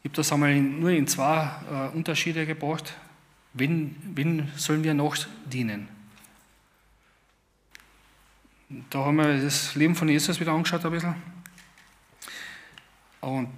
ich 0.02 0.08
habe 0.08 0.16
das 0.16 0.32
einmal 0.32 0.52
nur 0.56 0.90
in 0.90 1.06
zwei 1.06 1.48
äh, 1.70 1.96
Unterschiede 1.96 2.44
gebracht. 2.44 2.92
Wen, 3.52 3.94
wen 4.16 4.50
sollen 4.56 4.82
wir 4.82 4.92
noch 4.92 5.16
dienen? 5.44 5.86
Da 8.90 8.98
haben 8.98 9.14
wir 9.14 9.40
das 9.40 9.76
Leben 9.76 9.94
von 9.94 10.08
Jesus 10.08 10.40
wieder 10.40 10.50
angeschaut 10.50 10.84
ein 10.84 10.90
bisschen. 10.90 11.14
Und 13.20 13.48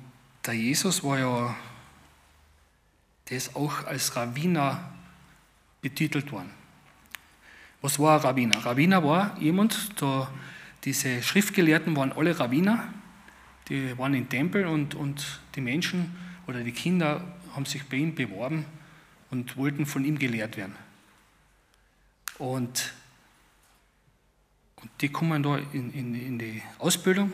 der 0.44 0.52
Jesus 0.52 1.02
war 1.02 1.18
ja, 1.18 1.56
der 3.30 3.38
ist 3.38 3.56
auch 3.56 3.86
als 3.86 4.14
Rabbiner 4.16 4.92
betitelt 5.80 6.30
worden. 6.30 6.50
Was 7.80 7.98
war 7.98 8.18
ein 8.18 8.20
Rabbiner? 8.20 8.66
Rabbiner 8.66 9.02
war 9.02 9.34
jemand, 9.40 9.98
da 10.02 10.30
diese 10.84 11.22
Schriftgelehrten 11.22 11.96
waren 11.96 12.12
alle 12.12 12.38
Rabbiner, 12.38 12.92
die 13.68 13.96
waren 13.98 14.14
im 14.14 14.28
Tempel 14.28 14.66
und, 14.66 14.94
und 14.94 15.40
die 15.54 15.60
Menschen 15.60 16.16
oder 16.46 16.60
die 16.60 16.72
Kinder 16.72 17.24
haben 17.54 17.64
sich 17.64 17.84
bei 17.84 17.96
ihm 17.96 18.14
beworben 18.14 18.66
und 19.30 19.56
wollten 19.56 19.86
von 19.86 20.04
ihm 20.04 20.18
gelehrt 20.18 20.56
werden. 20.56 20.74
Und, 22.38 22.92
und 24.76 24.90
die 25.00 25.08
kommen 25.08 25.42
da 25.42 25.58
in, 25.72 25.92
in, 25.92 26.14
in 26.14 26.38
die 26.38 26.62
Ausbildung, 26.78 27.32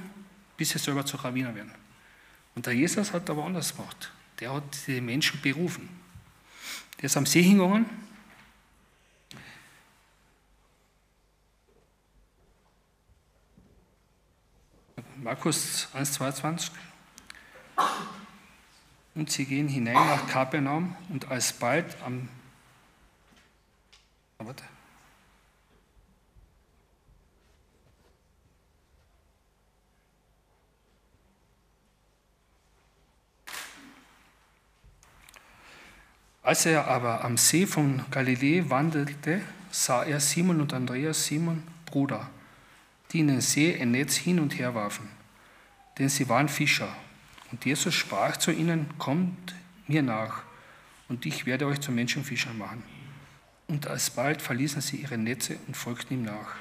bis 0.57 0.71
sie 0.71 0.79
selber 0.79 1.05
zu 1.05 1.17
Rabbiner 1.17 1.55
werden. 1.55 1.73
Und 2.55 2.67
der 2.67 2.75
Jesus 2.75 3.13
hat 3.13 3.29
aber 3.31 3.45
anders 3.45 3.77
gemacht. 3.77 4.13
Der 4.41 4.53
hat 4.53 4.87
die 4.87 5.01
Menschen 5.01 5.41
berufen. 5.41 5.89
Der 6.99 7.07
ist 7.07 7.17
am 7.17 7.27
See 7.27 7.43
hingegangen 7.43 7.87
Markus 15.23 15.87
1,22. 15.95 16.71
Und 19.15 19.31
sie 19.31 19.45
gehen 19.45 19.69
hinein 19.69 19.95
nach 19.95 20.27
Kapernaum 20.29 20.97
und 21.11 21.31
alsbald 21.31 21.95
am. 22.03 22.29
Warte. 24.39 24.65
Als 36.43 36.65
er 36.65 36.89
aber 36.89 37.23
am 37.23 37.37
See 37.37 37.67
von 37.67 38.03
Galiläa 38.11 38.71
wandelte, 38.71 39.43
sah 39.71 40.03
er 40.03 40.19
Simon 40.21 40.63
und 40.63 40.73
Andreas, 40.73 41.27
Simon 41.27 41.63
Bruder 41.85 42.31
die 43.13 43.21
in 43.21 43.29
den 43.29 43.41
See 43.41 43.81
ein 43.81 43.91
Netz 43.91 44.17
hin 44.17 44.39
und 44.41 44.59
her 44.59 44.75
warfen, 44.75 45.09
denn 45.99 46.09
sie 46.09 46.29
waren 46.29 46.49
Fischer. 46.49 46.95
Und 47.51 47.65
Jesus 47.65 47.95
sprach 47.95 48.37
zu 48.37 48.53
ihnen, 48.53 48.87
kommt 48.99 49.55
mir 49.87 50.03
nach, 50.03 50.45
und 51.09 51.27
ich 51.27 51.45
werde 51.45 51.67
euch 51.67 51.81
zu 51.81 51.91
Menschenfischern 51.91 52.57
machen. 52.57 52.85
Und 53.67 53.89
alsbald 53.89 54.41
verließen 54.41 54.81
sie 54.81 54.99
ihre 54.99 55.19
Netze 55.19 55.59
und 55.67 55.77
folgten 55.77 56.15
ihm 56.15 56.23
nach. 56.25 56.57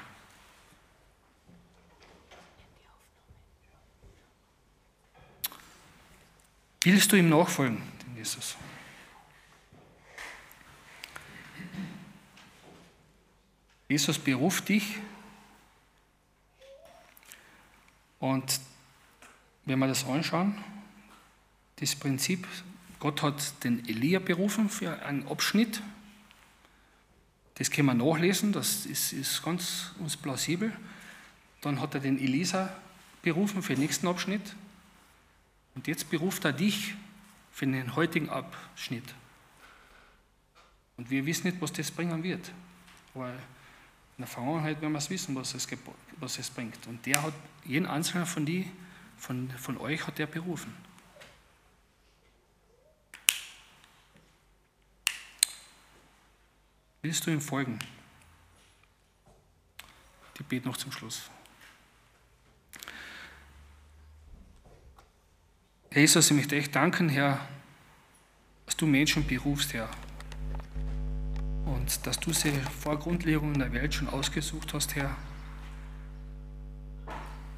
Willst 6.82 7.12
du 7.12 7.16
ihm 7.16 7.28
nachfolgen, 7.28 7.80
den 8.04 8.16
Jesus? 8.16 8.56
Jesus 13.88 14.18
beruft 14.18 14.68
dich 14.68 14.98
und 18.20 18.60
wenn 19.64 19.78
wir 19.78 19.88
das 19.88 20.04
anschauen, 20.06 20.54
das 21.76 21.96
Prinzip, 21.96 22.46
Gott 22.98 23.22
hat 23.22 23.64
den 23.64 23.88
Elia 23.88 24.18
berufen 24.18 24.68
für 24.68 25.02
einen 25.02 25.26
Abschnitt. 25.26 25.82
Das 27.54 27.70
können 27.70 27.86
wir 27.86 27.94
nachlesen, 27.94 28.52
das 28.52 28.84
ist, 28.86 29.12
ist 29.12 29.42
ganz 29.42 29.92
uns 29.98 30.16
plausibel. 30.16 30.72
Dann 31.62 31.80
hat 31.80 31.94
er 31.94 32.00
den 32.00 32.18
Elisa 32.18 32.74
berufen 33.22 33.62
für 33.62 33.74
den 33.74 33.82
nächsten 33.82 34.06
Abschnitt. 34.06 34.54
Und 35.74 35.86
jetzt 35.86 36.10
beruft 36.10 36.44
er 36.44 36.52
dich 36.52 36.94
für 37.50 37.66
den 37.66 37.96
heutigen 37.96 38.28
Abschnitt. 38.28 39.14
Und 40.98 41.08
wir 41.10 41.24
wissen 41.24 41.46
nicht, 41.46 41.60
was 41.60 41.72
das 41.72 41.90
bringen 41.90 42.22
wird. 42.22 42.52
Weil 43.14 43.32
in 43.32 44.24
der 44.24 44.26
Vergangenheit 44.26 44.80
werden 44.82 44.92
wir 44.92 44.98
es 44.98 45.08
wissen, 45.08 45.34
was 45.34 45.54
es, 45.54 45.66
was 46.20 46.38
es 46.38 46.50
bringt. 46.50 46.86
Und 46.86 47.04
der 47.06 47.22
hat, 47.22 47.34
jeden 47.64 47.86
einzelnen 47.86 48.26
von, 48.26 48.46
die, 48.46 48.70
von, 49.16 49.50
von 49.50 49.78
euch 49.78 50.06
hat 50.06 50.20
er 50.20 50.26
berufen. 50.26 50.74
Willst 57.02 57.26
du 57.26 57.30
ihm 57.30 57.40
folgen? 57.40 57.78
Die 60.38 60.42
bete 60.42 60.68
noch 60.68 60.76
zum 60.76 60.92
Schluss. 60.92 61.30
Jesus, 65.92 66.30
ich 66.30 66.36
möchte 66.36 66.56
echt 66.56 66.74
danken, 66.74 67.08
Herr, 67.08 67.40
dass 68.66 68.76
du 68.76 68.86
Menschen 68.86 69.26
berufst, 69.26 69.72
Herr. 69.72 69.90
Und 71.64 72.06
dass 72.06 72.20
du 72.20 72.32
sie 72.32 72.52
vor 72.80 72.98
Grundlegung 72.98 73.54
der 73.58 73.72
Welt 73.72 73.94
schon 73.94 74.08
ausgesucht 74.08 74.72
hast, 74.72 74.94
Herr. 74.94 75.16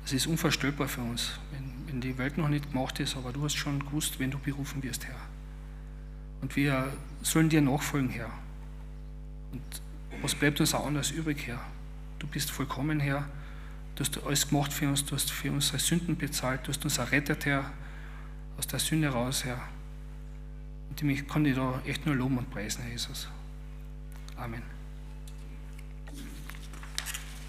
Es 0.05 0.13
ist 0.13 0.27
unvorstellbar 0.27 0.89
für 0.89 1.01
uns, 1.01 1.33
wenn, 1.53 1.73
wenn 1.87 2.01
die 2.01 2.19
Welt 2.19 2.39
noch 2.39 2.49
nicht 2.49 2.71
gemacht 2.73 2.99
ist, 3.01 3.17
aber 3.17 3.33
du 3.33 3.45
hast 3.45 3.55
schon 3.55 3.79
gewusst, 3.79 4.19
wenn 4.19 4.31
du 4.31 4.39
berufen 4.39 4.83
wirst, 4.83 5.07
Herr. 5.07 5.15
Und 6.41 6.57
wir 6.57 6.93
sollen 7.23 7.49
dir 7.49 7.61
nachfolgen, 7.61 8.11
Herr. 8.11 8.31
Und 9.53 9.63
was 10.21 10.35
bleibt 10.35 10.61
uns 10.61 10.75
auch 10.75 10.87
anders 10.87 11.11
übrig, 11.13 11.47
Herr? 11.47 11.61
Du 12.19 12.27
bist 12.27 12.51
vollkommen, 12.51 13.01
Herr. 13.01 13.29
Du 13.95 14.05
hast 14.05 14.23
alles 14.25 14.49
gemacht 14.49 14.73
für 14.73 14.89
uns, 14.89 15.05
du 15.05 15.15
hast 15.15 15.31
für 15.31 15.53
unsere 15.53 15.79
Sünden 15.79 16.17
bezahlt, 16.17 16.67
du 16.67 16.69
hast 16.69 16.83
uns 16.85 16.99
errettet, 16.99 17.47
Herr, 17.47 17.71
aus 18.59 18.67
der 18.67 18.79
Sünde 18.79 19.09
raus, 19.09 19.45
Herr. 19.45 19.61
Und 20.91 21.03
ich 21.03 21.29
kann 21.29 21.45
dich 21.45 21.55
da 21.55 21.81
echt 21.87 22.07
nur 22.07 22.15
loben 22.15 22.39
und 22.39 22.51
preisen, 22.51 22.83
Herr 22.83 22.93
Jesus. 22.93 23.29
Amen. 24.37 24.72